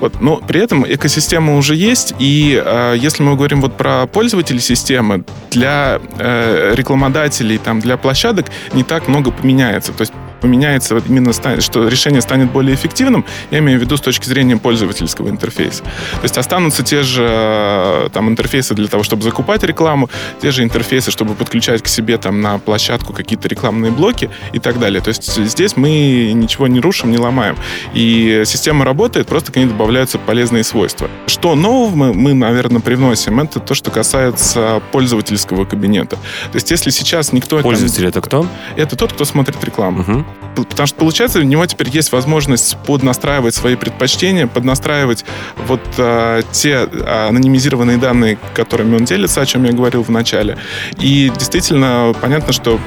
Вот, 0.00 0.20
но 0.20 0.36
при 0.36 0.60
этом 0.60 0.84
экосистема 0.88 1.56
уже 1.56 1.74
есть, 1.74 2.14
и 2.18 2.60
э, 2.64 2.94
если 2.96 3.22
мы 3.22 3.36
говорим 3.36 3.60
вот 3.60 3.76
про 3.76 4.06
пользователей 4.06 4.60
системы, 4.60 5.24
для 5.50 6.00
э, 6.18 6.74
рекламодателей, 6.74 7.58
там, 7.58 7.80
для 7.80 7.96
площадок 7.96 8.46
не 8.72 8.82
так 8.82 9.08
много 9.08 9.30
поменяется. 9.30 9.92
То 9.92 10.02
есть 10.02 10.12
поменяется 10.44 11.02
именно, 11.08 11.32
что 11.32 11.88
решение 11.88 12.20
станет 12.20 12.52
более 12.52 12.74
эффективным, 12.74 13.24
я 13.50 13.60
имею 13.60 13.78
в 13.78 13.82
виду 13.82 13.96
с 13.96 14.00
точки 14.02 14.28
зрения 14.28 14.58
пользовательского 14.58 15.30
интерфейса. 15.30 15.82
То 15.82 16.22
есть 16.24 16.36
останутся 16.36 16.82
те 16.82 17.02
же 17.02 17.26
э, 17.26 18.08
там 18.12 18.28
интерфейсы 18.28 18.74
для 18.74 18.88
того, 18.88 19.02
чтобы 19.04 19.22
закупать 19.22 19.62
рекламу, 19.62 20.10
те 20.42 20.50
же 20.50 20.62
интерфейсы, 20.62 21.10
чтобы 21.10 21.34
подключать 21.34 21.82
к 21.82 21.88
себе 21.88 22.18
там 22.18 22.42
на 22.42 22.58
площадку 22.58 23.14
какие-то 23.14 23.48
рекламные 23.48 23.90
блоки 23.90 24.28
и 24.52 24.58
так 24.58 24.78
далее. 24.78 25.00
То 25.00 25.08
есть 25.08 25.34
здесь 25.34 25.78
мы 25.78 26.32
ничего 26.34 26.66
не 26.66 26.78
рушим, 26.78 27.10
не 27.10 27.16
ломаем. 27.16 27.56
И 27.94 28.42
система 28.44 28.84
работает, 28.84 29.26
просто 29.26 29.50
к 29.50 29.56
ней 29.56 29.64
добавляются 29.64 30.18
полезные 30.18 30.62
свойства. 30.62 31.08
Что 31.26 31.54
нового 31.54 31.96
мы, 31.96 32.12
мы 32.12 32.34
наверное, 32.34 32.82
привносим, 32.82 33.40
это 33.40 33.60
то, 33.60 33.72
что 33.72 33.90
касается 33.90 34.82
пользовательского 34.92 35.64
кабинета. 35.64 36.16
То 36.52 36.56
есть 36.56 36.70
если 36.70 36.90
сейчас 36.90 37.32
никто... 37.32 37.60
Пользователь 37.60 38.02
там, 38.02 38.08
это 38.08 38.20
кто? 38.20 38.46
Это 38.76 38.94
тот, 38.94 39.14
кто 39.14 39.24
смотрит 39.24 39.64
рекламу. 39.64 40.02
Угу. 40.02 40.24
Потому 40.54 40.86
что, 40.86 40.96
получается, 40.96 41.40
у 41.40 41.42
него 41.42 41.66
теперь 41.66 41.88
есть 41.88 42.12
возможность 42.12 42.76
поднастраивать 42.86 43.54
свои 43.54 43.74
предпочтения, 43.74 44.46
поднастраивать 44.46 45.24
вот 45.66 45.80
а, 45.98 46.42
те 46.52 46.88
а, 46.90 47.28
анонимизированные 47.28 47.96
данные, 47.98 48.38
которыми 48.54 48.96
он 48.96 49.04
делится, 49.04 49.40
о 49.40 49.46
чем 49.46 49.64
я 49.64 49.72
говорил 49.72 50.02
в 50.02 50.10
начале. 50.10 50.56
И 51.00 51.32
действительно 51.36 52.14
понятно, 52.20 52.52
что 52.52 52.78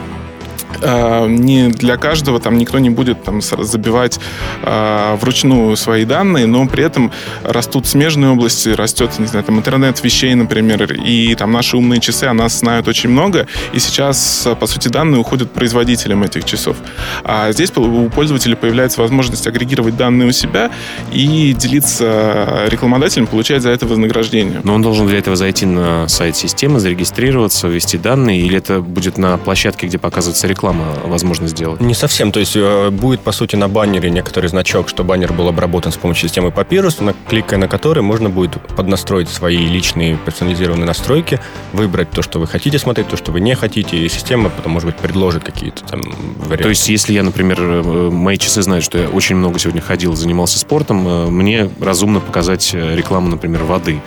э, 0.82 1.27
не 1.27 1.69
для 1.69 1.97
каждого 1.97 2.39
там 2.39 2.58
никто 2.58 2.80
не 2.80 2.89
будет 2.89 3.23
там 3.23 3.41
забивать 3.41 4.19
э, 4.63 5.15
вручную 5.19 5.75
свои 5.75 6.06
данные, 6.06 6.45
но 6.45 6.67
при 6.67 6.84
этом 6.84 7.12
растут 7.43 7.88
смежные 7.88 8.32
области, 8.32 8.69
растет, 8.69 9.12
не 9.19 9.27
знаю, 9.27 9.45
там 9.45 9.58
интернет 9.58 10.03
вещей, 10.03 10.34
например, 10.36 10.93
и 10.93 11.36
там 11.36 11.51
наши 11.51 11.77
умные 11.77 11.99
часы 11.99 12.25
о 12.25 12.34
нас 12.34 12.60
знают 12.60 12.88
очень 12.88 13.10
много, 13.10 13.47
и 13.73 13.80
сейчас, 13.80 14.47
по 14.60 14.67
сути, 14.67 14.88
данные 14.88 15.19
уходят 15.19 15.51
производителям 15.51 16.23
этих 16.23 16.45
часов. 16.45 16.77
А 17.23 17.51
здесь 17.51 17.71
у 17.75 18.10
пользователя 18.10 18.56
появляется 18.56 19.01
возможность 19.01 19.47
агрегировать 19.47 19.97
данные 19.97 20.30
у 20.30 20.32
себя 20.32 20.71
и 21.12 21.53
делиться 21.53 22.65
рекламодателем, 22.67 23.27
получать 23.27 23.62
за 23.62 23.69
это 23.69 23.86
вознаграждение. 23.86 24.62
Но 24.63 24.73
он 24.73 24.82
должен 24.82 25.08
для 25.08 25.19
этого 25.19 25.36
зайти 25.36 25.65
на 25.65 26.08
сайт 26.08 26.36
системы, 26.36 26.80
зарегистрироваться, 26.80 27.67
ввести 27.67 27.97
данные, 27.97 28.41
или 28.41 28.58
это 28.58 28.82
будет 28.82 29.17
на 29.17 29.38
площадке, 29.38 29.88
где 29.88 29.97
показывается 29.97 30.47
реклама? 30.47 30.56
Реклама 30.57 30.85
возможно 31.05 31.47
сделать? 31.47 31.79
Не 31.81 31.93
совсем. 31.93 32.31
То 32.31 32.39
есть 32.39 32.55
э, 32.55 32.89
будет, 32.89 33.21
по 33.21 33.31
сути, 33.31 33.55
на 33.55 33.67
баннере 33.67 34.09
некоторый 34.09 34.47
значок, 34.47 34.89
что 34.89 35.03
баннер 35.03 35.31
был 35.31 35.47
обработан 35.47 35.91
с 35.91 35.97
помощью 35.97 36.27
системы 36.27 36.49
Papyrus, 36.49 37.03
на, 37.03 37.13
кликая 37.29 37.59
на 37.59 37.67
который 37.67 38.01
можно 38.01 38.29
будет 38.29 38.59
поднастроить 38.75 39.29
свои 39.29 39.67
личные 39.67 40.17
персонализированные 40.17 40.87
настройки, 40.87 41.39
выбрать 41.73 42.09
то, 42.09 42.23
что 42.23 42.39
вы 42.39 42.47
хотите 42.47 42.79
смотреть, 42.79 43.07
то, 43.07 43.17
что 43.17 43.31
вы 43.31 43.39
не 43.39 43.55
хотите, 43.55 43.97
и 43.97 44.09
система 44.09 44.49
потом, 44.49 44.71
может 44.71 44.87
быть, 44.87 44.97
предложит 44.97 45.43
какие-то 45.43 45.83
там 45.83 46.01
варианты. 46.37 46.63
То 46.63 46.69
есть, 46.69 46.89
если 46.89 47.13
я, 47.13 47.21
например, 47.21 47.57
э, 47.61 48.09
мои 48.09 48.37
часы 48.37 48.63
знают, 48.63 48.83
что 48.83 48.97
я 48.97 49.09
очень 49.09 49.35
много 49.35 49.59
сегодня 49.59 49.81
ходил, 49.81 50.15
занимался 50.15 50.57
спортом, 50.57 51.07
э, 51.07 51.29
мне 51.29 51.69
разумно 51.79 52.19
показать 52.19 52.73
рекламу, 52.73 53.29
например, 53.29 53.63
воды 53.63 54.01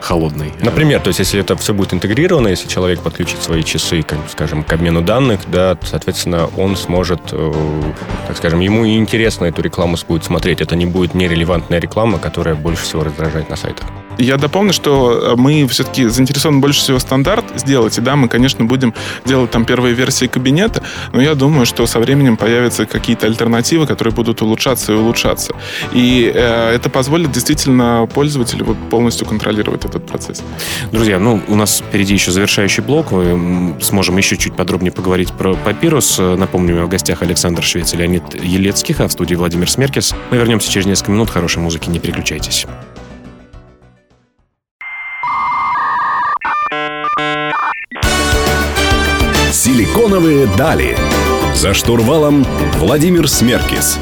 холодной. 0.00 0.52
Например, 0.60 1.00
то 1.00 1.08
есть 1.08 1.18
если 1.18 1.40
это 1.40 1.56
все 1.56 1.74
будет 1.74 1.94
интегрировано, 1.94 2.48
если 2.48 2.68
человек 2.68 3.02
подключит 3.02 3.42
свои 3.42 3.62
часы, 3.62 4.02
как, 4.02 4.18
скажем, 4.30 4.62
к 4.62 4.72
обмену 4.72 5.02
данных, 5.02 5.40
да, 5.50 5.76
соответственно, 5.82 6.48
он 6.56 6.76
сможет, 6.76 7.20
э, 7.32 7.52
так 8.26 8.36
скажем, 8.36 8.60
ему 8.60 8.84
и 8.84 8.96
интересно 8.96 9.46
эту 9.46 9.62
рекламу 9.62 9.96
будет 10.06 10.24
смотреть. 10.24 10.60
Это 10.60 10.76
не 10.76 10.86
будет 10.86 11.14
нерелевантная 11.14 11.80
реклама, 11.80 12.18
которая 12.18 12.54
больше 12.54 12.82
всего 12.84 13.04
раздражает 13.04 13.50
на 13.50 13.56
сайтах. 13.56 13.86
Я 14.18 14.36
дополню, 14.36 14.72
что 14.72 15.12
э, 15.12 15.36
мы 15.36 15.66
все-таки 15.68 16.06
заинтересованы 16.06 16.60
больше 16.60 16.80
всего 16.80 16.98
стандарт 16.98 17.44
сделать. 17.54 17.96
И 17.98 18.00
да, 18.00 18.16
мы, 18.16 18.28
конечно, 18.28 18.64
будем 18.64 18.92
делать 19.24 19.52
там 19.52 19.64
первые 19.64 19.94
версии 19.94 20.26
кабинета, 20.26 20.82
но 21.12 21.22
я 21.22 21.34
думаю, 21.34 21.66
что 21.66 21.86
со 21.86 22.00
временем 22.00 22.36
появятся 22.36 22.84
какие-то 22.84 23.26
альтернативы, 23.26 23.86
которые 23.86 24.12
будут 24.12 24.42
улучшаться 24.42 24.92
и 24.92 24.96
улучшаться. 24.96 25.54
И 25.92 26.30
э, 26.34 26.74
это 26.74 26.90
позволит 26.90 27.30
действительно 27.30 28.08
пользователю 28.12 28.76
полностью 28.90 29.26
контролировать 29.26 29.84
этот 29.84 30.04
процесс. 30.04 30.42
Друзья, 30.90 31.20
ну, 31.20 31.40
у 31.46 31.54
нас 31.54 31.82
впереди 31.86 32.14
еще 32.14 32.32
завершающий 32.32 32.82
блок. 32.82 33.12
Мы 33.12 33.76
сможем 33.80 34.16
еще 34.16 34.36
чуть 34.36 34.54
подробнее 34.54 34.90
поговорить 34.90 35.32
про 35.32 35.54
папирус. 35.54 36.18
Напомню, 36.18 36.84
в 36.84 36.88
гостях 36.88 37.22
Александр 37.22 37.62
Швец 37.62 37.94
и 37.94 37.96
Леонид 37.96 38.34
Елецких, 38.34 39.00
а 39.00 39.06
в 39.06 39.12
студии 39.12 39.36
Владимир 39.36 39.70
Смеркис. 39.70 40.14
Мы 40.30 40.38
вернемся 40.38 40.70
через 40.70 40.86
несколько 40.86 41.12
минут. 41.12 41.30
Хорошей 41.30 41.62
музыки, 41.62 41.88
не 41.88 42.00
переключайтесь. 42.00 42.66
Силиконовые 49.58 50.46
дали. 50.56 50.96
За 51.52 51.74
штурвалом 51.74 52.46
Владимир 52.76 53.26
Смеркис. 53.28 53.98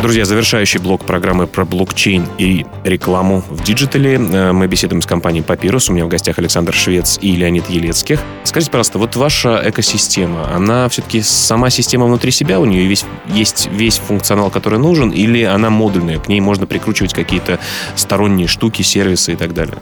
Друзья, 0.00 0.24
завершающий 0.24 0.80
блок 0.80 1.04
программы 1.04 1.46
про 1.46 1.66
блокчейн 1.66 2.26
и 2.38 2.64
рекламу 2.84 3.44
в 3.50 3.62
диджитале. 3.62 4.14
Э, 4.14 4.52
мы 4.52 4.66
беседуем 4.66 5.02
с 5.02 5.06
компанией 5.06 5.44
Papyrus. 5.44 5.90
У 5.90 5.92
меня 5.92 6.06
в 6.06 6.08
гостях 6.08 6.38
Александр 6.38 6.72
Швец 6.72 7.18
и 7.20 7.32
Леонид 7.36 7.68
Елецких. 7.68 8.18
Скажите, 8.44 8.72
пожалуйста, 8.72 8.98
вот 8.98 9.14
ваша 9.14 9.62
экосистема, 9.62 10.50
она 10.54 10.88
все-таки 10.88 11.20
сама 11.20 11.68
система 11.68 12.06
внутри 12.06 12.30
себя, 12.30 12.58
у 12.58 12.64
нее 12.64 12.86
весь, 12.86 13.04
есть 13.26 13.68
весь 13.70 13.98
функционал, 13.98 14.48
который 14.48 14.78
нужен, 14.78 15.10
или 15.10 15.42
она 15.42 15.68
модульная, 15.68 16.18
к 16.18 16.28
ней 16.28 16.40
можно 16.40 16.66
прикручивать 16.66 17.12
какие-то 17.12 17.58
сторонние 17.94 18.48
штуки, 18.48 18.80
сервисы 18.80 19.34
и 19.34 19.36
так 19.36 19.52
далее? 19.52 19.76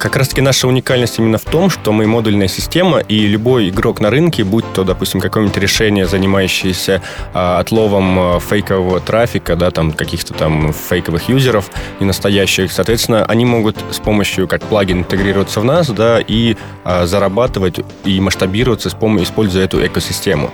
Как 0.00 0.16
раз-таки 0.16 0.40
наша 0.40 0.66
уникальность 0.66 1.18
именно 1.18 1.36
в 1.36 1.44
том, 1.44 1.68
что 1.68 1.92
мы 1.92 2.06
модульная 2.06 2.48
система, 2.48 3.00
и 3.00 3.26
любой 3.26 3.68
игрок 3.68 4.00
на 4.00 4.08
рынке, 4.08 4.44
будь 4.44 4.64
то, 4.72 4.82
допустим, 4.82 5.20
какое-нибудь 5.20 5.58
решение, 5.58 6.06
занимающееся 6.06 7.02
а, 7.34 7.58
отловом 7.58 8.18
а, 8.18 8.40
фейкового 8.40 9.00
трафика, 9.00 9.56
да, 9.56 9.70
там, 9.70 9.92
каких-то 9.92 10.32
там 10.32 10.72
фейковых 10.72 11.28
юзеров, 11.28 11.70
не 12.00 12.06
настоящих, 12.06 12.72
соответственно, 12.72 13.26
они 13.26 13.44
могут 13.44 13.76
с 13.90 13.98
помощью, 13.98 14.48
как 14.48 14.62
плагин, 14.62 15.00
интегрироваться 15.00 15.60
в 15.60 15.66
нас, 15.66 15.90
да, 15.90 16.18
и 16.18 16.56
а, 16.82 17.04
зарабатывать 17.04 17.80
и 18.06 18.20
масштабироваться, 18.20 18.88
с 18.88 18.94
помощью, 18.94 19.26
используя 19.26 19.66
эту 19.66 19.84
экосистему. 19.84 20.50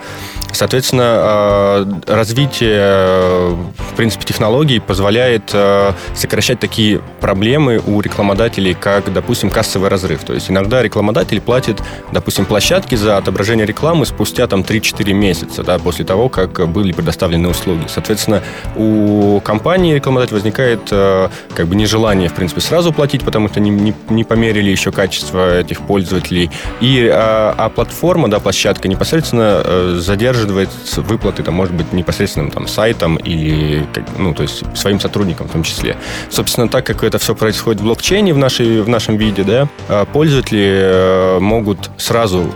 Соответственно, 0.52 1.04
а, 1.04 2.00
развитие, 2.06 3.54
в 3.76 3.94
принципе, 3.96 4.24
технологий 4.24 4.80
позволяет 4.80 5.50
а, 5.52 5.94
сокращать 6.14 6.58
такие 6.58 7.00
проблемы 7.20 7.80
у 7.86 8.00
рекламодателей, 8.00 8.74
как, 8.74 9.12
допустим, 9.12 9.35
допустим, 9.36 9.50
кассовый 9.50 9.90
разрыв. 9.90 10.24
То 10.24 10.32
есть 10.32 10.50
иногда 10.50 10.82
рекламодатель 10.82 11.42
платит, 11.42 11.82
допустим, 12.10 12.46
площадке 12.46 12.96
за 12.96 13.18
отображение 13.18 13.66
рекламы 13.66 14.06
спустя 14.06 14.46
там 14.46 14.62
3-4 14.62 15.12
месяца, 15.12 15.62
да, 15.62 15.78
после 15.78 16.06
того, 16.06 16.30
как 16.30 16.66
были 16.70 16.92
предоставлены 16.92 17.48
услуги. 17.48 17.84
Соответственно, 17.86 18.42
у 18.76 19.38
компании 19.40 19.94
рекламодатель 19.94 20.32
возникает 20.32 20.80
э, 20.90 21.28
как 21.54 21.66
бы 21.66 21.76
нежелание, 21.76 22.30
в 22.30 22.32
принципе, 22.32 22.62
сразу 22.62 22.94
платить, 22.94 23.24
потому 23.24 23.48
что 23.48 23.60
не, 23.60 23.68
не, 23.68 23.94
не 24.08 24.24
померили 24.24 24.70
еще 24.70 24.90
качество 24.90 25.58
этих 25.58 25.82
пользователей. 25.82 26.50
И, 26.80 27.06
а, 27.12 27.54
а 27.58 27.68
платформа, 27.68 28.30
да, 28.30 28.40
площадка 28.40 28.88
непосредственно 28.88 29.60
э, 29.62 29.96
задерживает 29.98 30.70
выплаты, 30.96 31.42
там, 31.42 31.52
может 31.52 31.74
быть, 31.74 31.92
непосредственным 31.92 32.50
там, 32.50 32.66
сайтом 32.66 33.16
или, 33.16 33.86
ну, 34.16 34.32
то 34.32 34.44
есть 34.44 34.64
своим 34.74 34.98
сотрудникам 34.98 35.48
в 35.48 35.52
том 35.52 35.62
числе. 35.62 35.98
Собственно, 36.30 36.70
так 36.70 36.86
как 36.86 37.04
это 37.04 37.18
все 37.18 37.34
происходит 37.34 37.82
в 37.82 37.84
блокчейне 37.84 38.32
в, 38.32 38.38
нашей, 38.38 38.80
в 38.80 38.88
нашем 38.88 39.18
виде, 39.18 39.25
виде, 39.26 39.44
да, 39.44 39.68
а 39.88 40.04
пользователи 40.04 41.38
могут 41.40 41.90
сразу 41.98 42.52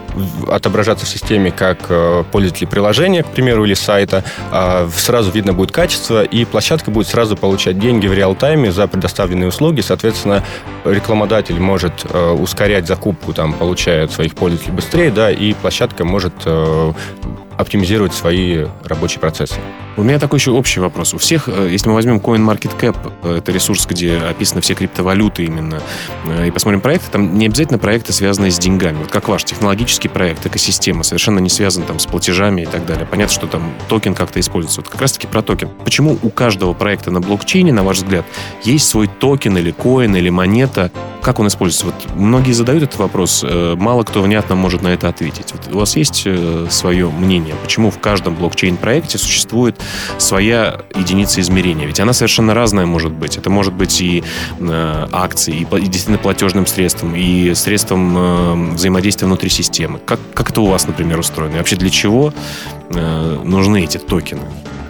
отображаться 0.48 1.06
в 1.06 1.08
системе 1.08 1.50
как 1.50 1.78
пользователи 2.30 2.66
приложения, 2.66 3.22
к 3.22 3.26
примеру, 3.26 3.64
или 3.64 3.74
сайта, 3.74 4.24
сразу 4.94 5.30
видно 5.30 5.52
будет 5.52 5.72
качество, 5.72 6.22
и 6.22 6.44
площадка 6.44 6.90
будет 6.90 7.08
сразу 7.08 7.36
получать 7.36 7.78
деньги 7.78 8.06
в 8.06 8.14
реал-тайме 8.14 8.70
за 8.72 8.86
предоставленные 8.86 9.48
услуги, 9.48 9.80
соответственно, 9.80 10.44
рекламодатель 10.84 11.58
может 11.58 12.04
ускорять 12.38 12.86
закупку, 12.86 13.32
там, 13.32 13.52
получая 13.52 14.08
своих 14.08 14.34
пользователей 14.34 14.72
быстрее, 14.72 15.10
да, 15.10 15.30
и 15.30 15.52
площадка 15.54 16.04
может 16.04 16.32
оптимизировать 17.56 18.14
свои 18.14 18.66
рабочие 18.84 19.20
процессы. 19.20 19.56
У 19.96 20.02
меня 20.02 20.18
такой 20.18 20.38
еще 20.38 20.52
общий 20.52 20.80
вопрос. 20.80 21.14
У 21.14 21.18
всех, 21.18 21.48
э, 21.48 21.68
если 21.70 21.88
мы 21.88 21.94
возьмем 21.94 22.18
CoinMarketCap, 22.18 23.12
э, 23.22 23.36
это 23.38 23.52
ресурс, 23.52 23.86
где 23.86 24.16
описаны 24.16 24.60
все 24.60 24.74
криптовалюты 24.74 25.44
именно, 25.44 25.82
э, 26.26 26.46
и 26.48 26.50
посмотрим 26.50 26.80
проекты, 26.80 27.10
там 27.10 27.36
не 27.36 27.46
обязательно 27.46 27.78
проекты, 27.78 28.12
связанные 28.12 28.52
с 28.52 28.58
деньгами. 28.58 28.98
Вот 28.98 29.10
как 29.10 29.28
ваш 29.28 29.44
технологический 29.44 30.08
проект, 30.08 30.46
экосистема, 30.46 31.02
совершенно 31.02 31.40
не 31.40 31.50
связан 31.50 31.82
там 31.82 31.98
с 31.98 32.06
платежами 32.06 32.62
и 32.62 32.66
так 32.66 32.86
далее. 32.86 33.04
Понятно, 33.04 33.34
что 33.34 33.46
там 33.46 33.74
токен 33.88 34.14
как-то 34.14 34.38
используется. 34.38 34.80
Вот 34.80 34.88
как 34.88 35.00
раз-таки 35.00 35.26
про 35.26 35.42
токен. 35.42 35.68
Почему 35.84 36.18
у 36.22 36.30
каждого 36.30 36.72
проекта 36.72 37.10
на 37.10 37.20
блокчейне, 37.20 37.72
на 37.72 37.82
ваш 37.82 37.98
взгляд, 37.98 38.24
есть 38.62 38.88
свой 38.88 39.08
токен 39.08 39.58
или 39.58 39.72
коин 39.72 40.14
или 40.14 40.30
монета? 40.30 40.92
Как 41.20 41.38
он 41.38 41.48
используется? 41.48 41.86
Вот 41.86 42.16
многие 42.16 42.52
задают 42.52 42.84
этот 42.84 42.98
вопрос, 42.98 43.44
мало 43.76 44.04
кто 44.04 44.22
внятно 44.22 44.54
может 44.54 44.80
на 44.80 44.88
это 44.88 45.08
ответить. 45.08 45.52
Вот 45.52 45.74
у 45.74 45.78
вас 45.78 45.96
есть 45.96 46.26
свое 46.70 47.10
мнение, 47.10 47.54
почему 47.62 47.90
в 47.90 47.98
каждом 47.98 48.36
блокчейн-проекте 48.36 49.18
существует 49.18 49.78
своя 50.18 50.80
единица 50.94 51.40
измерения. 51.40 51.86
Ведь 51.86 52.00
она 52.00 52.12
совершенно 52.12 52.54
разная 52.54 52.86
может 52.86 53.12
быть. 53.12 53.36
Это 53.36 53.50
может 53.50 53.72
быть 53.72 54.00
и 54.00 54.22
э, 54.58 55.06
акции, 55.12 55.54
и, 55.54 55.62
и 55.62 55.82
действительно 55.82 56.18
платежным 56.18 56.66
средством, 56.66 57.14
и 57.14 57.54
средством 57.54 58.16
э, 58.16 58.74
взаимодействия 58.74 59.26
внутри 59.26 59.50
системы. 59.50 59.98
Как, 60.04 60.20
как 60.34 60.50
это 60.50 60.60
у 60.60 60.66
вас, 60.66 60.86
например, 60.86 61.18
устроено? 61.18 61.54
И 61.54 61.58
вообще 61.58 61.76
для 61.76 61.90
чего 61.90 62.32
э, 62.90 63.40
нужны 63.44 63.84
эти 63.84 63.98
токены? 63.98 64.42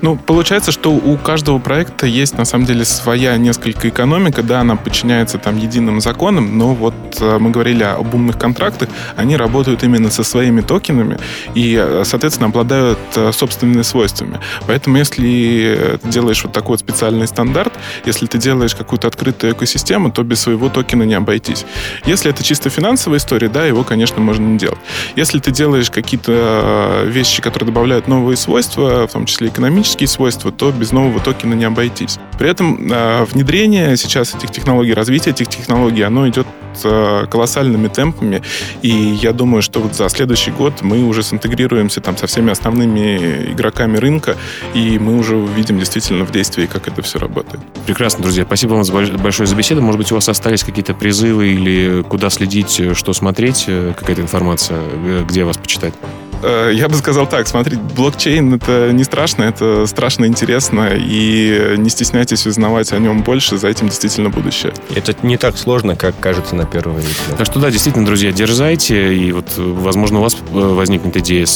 Ну, 0.03 0.17
получается, 0.17 0.73
что 0.73 0.93
у 0.93 1.19
каждого 1.19 1.59
проекта 1.59 2.07
есть, 2.07 2.39
на 2.39 2.47
самом 2.47 2.65
деле, 2.65 2.87
своя 2.87 3.37
несколько 3.37 3.91
экономика, 3.91 4.43
да, 4.43 4.61
она 4.61 4.77
подчиняется 4.77 5.37
там 5.37 5.59
единым 5.59 6.01
законам, 6.01 6.57
но 6.57 6.75
вот 6.75 6.95
э, 7.21 7.39
мы 7.39 7.51
говорили 7.51 7.83
об 7.83 8.15
умных 8.15 8.39
контрактах, 8.39 8.89
они 9.17 9.37
работают 9.37 9.85
именно 9.85 10.11
со 10.11 10.25
своими 10.25 10.63
токенами 10.63 11.19
и, 11.55 11.77
э, 11.79 12.05
соответственно, 12.07 12.49
обладают 12.49 12.99
собственными 13.33 13.83
свойствами. 13.83 14.39
Поэтому, 14.67 14.97
если 14.97 15.99
ты 16.03 16.09
делаешь 16.09 16.43
вот 16.45 16.53
такой 16.53 16.71
вот 16.71 16.81
специальный 16.81 17.27
стандарт, 17.27 17.75
если 18.07 18.25
ты 18.27 18.39
делаешь 18.39 18.75
какую-то 18.75 19.07
открытую 19.07 19.53
экосистему, 19.53 20.11
то 20.11 20.23
без 20.23 20.41
своего 20.41 20.71
токена 20.71 21.03
не 21.03 21.15
обойтись. 21.15 21.67
Если 22.07 22.31
это 22.31 22.43
чисто 22.43 22.71
финансовая 22.71 23.19
история, 23.19 23.49
да, 23.49 23.67
его, 23.67 23.85
конечно, 23.85 24.21
можно 24.21 24.47
не 24.47 24.57
делать. 24.57 24.79
Если 25.17 25.41
ты 25.41 25.51
делаешь 25.51 25.91
какие-то 25.91 27.03
вещи, 27.05 27.43
которые 27.43 27.67
добавляют 27.67 27.89
новые 28.07 28.37
свойства, 28.37 29.07
в 29.07 29.12
том 29.12 29.26
числе 29.26 29.48
экономические, 29.48 30.09
свойства, 30.09 30.50
то 30.53 30.72
без 30.72 30.92
нового 30.92 31.20
токена 31.20 31.55
не 31.55 31.64
обойтись. 31.64 32.18
При 32.38 32.48
этом 32.48 32.90
э, 32.90 33.24
внедрение 33.24 33.96
сейчас 33.96 34.35
этих 34.35 34.50
технологий, 34.50 34.94
развитие 34.94 35.33
этих 35.33 35.48
технологий, 35.48 36.03
оно 36.03 36.29
идет 36.29 36.46
э, 36.83 37.26
колоссальными 37.31 37.88
темпами, 37.88 38.42
и 38.83 38.88
я 38.88 39.33
думаю, 39.33 39.62
что 39.62 39.81
вот 39.81 39.94
за 39.94 40.09
следующий 40.09 40.50
год 40.50 40.83
мы 40.83 41.05
уже 41.05 41.22
синтегрируемся 41.22 42.00
там 42.00 42.16
со 42.16 42.26
всеми 42.26 42.50
основными 42.50 43.53
игроками 43.53 43.98
рынка, 43.98 44.37
и 44.74 44.98
мы 44.98 45.18
уже 45.18 45.37
увидим 45.37 45.79
действительно 45.79 46.24
в 46.24 46.33
действии, 46.33 46.66
как 46.66 46.88
это 46.88 47.03
все 47.03 47.18
работает. 47.18 47.62
Прекрасно, 47.87 48.22
друзья. 48.22 48.44
Спасибо 48.44 48.74
вам 48.74 48.85
большое 49.22 49.46
за 49.46 49.55
беседу. 49.55 49.83
Может 49.83 49.98
быть, 49.98 50.12
у 50.12 50.14
вас 50.14 50.29
остались 50.29 50.64
какие-то 50.64 50.94
призывы 50.94 51.48
или 51.48 52.03
куда 52.03 52.31
следить, 52.31 52.96
что 52.96 53.12
смотреть, 53.12 53.64
э, 53.66 53.92
какая-то 53.98 54.22
информация, 54.22 54.79
э, 54.81 55.24
где 55.29 55.44
вас 55.44 55.57
почитать? 55.57 55.94
Э, 56.42 56.70
я 56.72 56.88
бы 56.88 56.94
сказал 56.94 57.26
так, 57.29 57.46
смотрите, 57.48 57.81
блокчейн 57.96 58.55
это 58.55 58.92
не 58.92 59.05
страшно, 59.05 59.44
это 59.44 59.87
страшно 59.87 60.26
интересно, 60.26 60.90
и 60.94 61.74
не 61.76 61.90
стесняйтесь 61.90 62.46
узнавать 62.46 62.92
о 62.92 62.98
нем 62.98 63.22
больше, 63.22 63.59
за 63.59 63.68
этим 63.68 63.88
действительно 63.88 64.31
будущее. 64.31 64.72
Это 64.94 65.14
не 65.22 65.37
так 65.37 65.57
сложно, 65.57 65.96
как 65.96 66.18
кажется 66.18 66.55
на 66.55 66.66
первый 66.66 66.98
взгляд. 66.98 67.38
Так 67.38 67.46
что 67.46 67.61
да, 67.61 67.70
действительно, 67.70 68.07
друзья, 68.07 68.33
дерзайте, 68.33 69.14
и 69.14 69.33
вот, 69.33 69.46
возможно, 69.57 70.20
у 70.20 70.22
вас 70.22 70.35
э, 70.35 70.55
возникнет 70.55 71.16
идея 71.16 71.46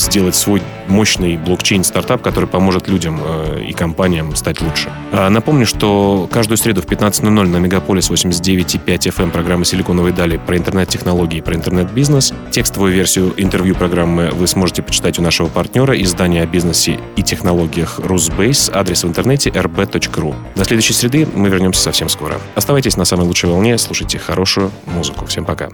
сделать 0.00 0.34
свой 0.34 0.62
мощный 0.88 1.36
блокчейн-стартап, 1.36 2.22
который 2.22 2.48
поможет 2.48 2.88
людям 2.88 3.20
э, 3.22 3.64
и 3.68 3.72
компаниям 3.72 4.34
стать 4.34 4.60
лучше. 4.60 4.90
А, 5.12 5.28
напомню, 5.30 5.66
что 5.66 6.28
каждую 6.30 6.58
среду 6.58 6.82
в 6.82 6.86
15.00 6.86 7.28
на 7.28 7.56
Мегаполис 7.58 8.10
89.5 8.10 8.84
FM 8.86 9.22
эм 9.22 9.30
программы 9.30 9.64
«Силиконовые 9.64 10.12
дали» 10.12 10.36
про 10.38 10.56
интернет-технологии, 10.56 11.40
про 11.40 11.54
интернет-бизнес. 11.54 12.32
Текстовую 12.50 12.92
версию 12.92 13.34
интервью 13.36 13.74
программы 13.74 14.30
вы 14.30 14.46
сможете 14.46 14.82
почитать 14.82 15.18
у 15.18 15.22
нашего 15.22 15.48
партнера 15.48 16.00
издания 16.00 16.42
о 16.42 16.46
бизнесе 16.46 16.98
и 17.16 17.22
технологиях 17.22 18.00
Rusbase. 18.00 18.70
Адрес 18.74 19.04
в 19.04 19.08
интернете 19.08 19.50
rb.ru. 19.50 20.34
До 20.56 20.64
следующей 20.64 20.94
среды 20.94 21.28
мы 21.34 21.48
вернемся 21.48 21.82
совсем 21.82 22.08
скоро. 22.08 22.36
Оставайтесь 22.54 22.96
на 22.96 23.04
самой 23.04 23.26
лучшей 23.26 23.50
волне, 23.50 23.78
слушайте 23.78 24.18
хорошую 24.18 24.70
музыку. 24.86 25.26
Всем 25.26 25.44
пока. 25.44 25.70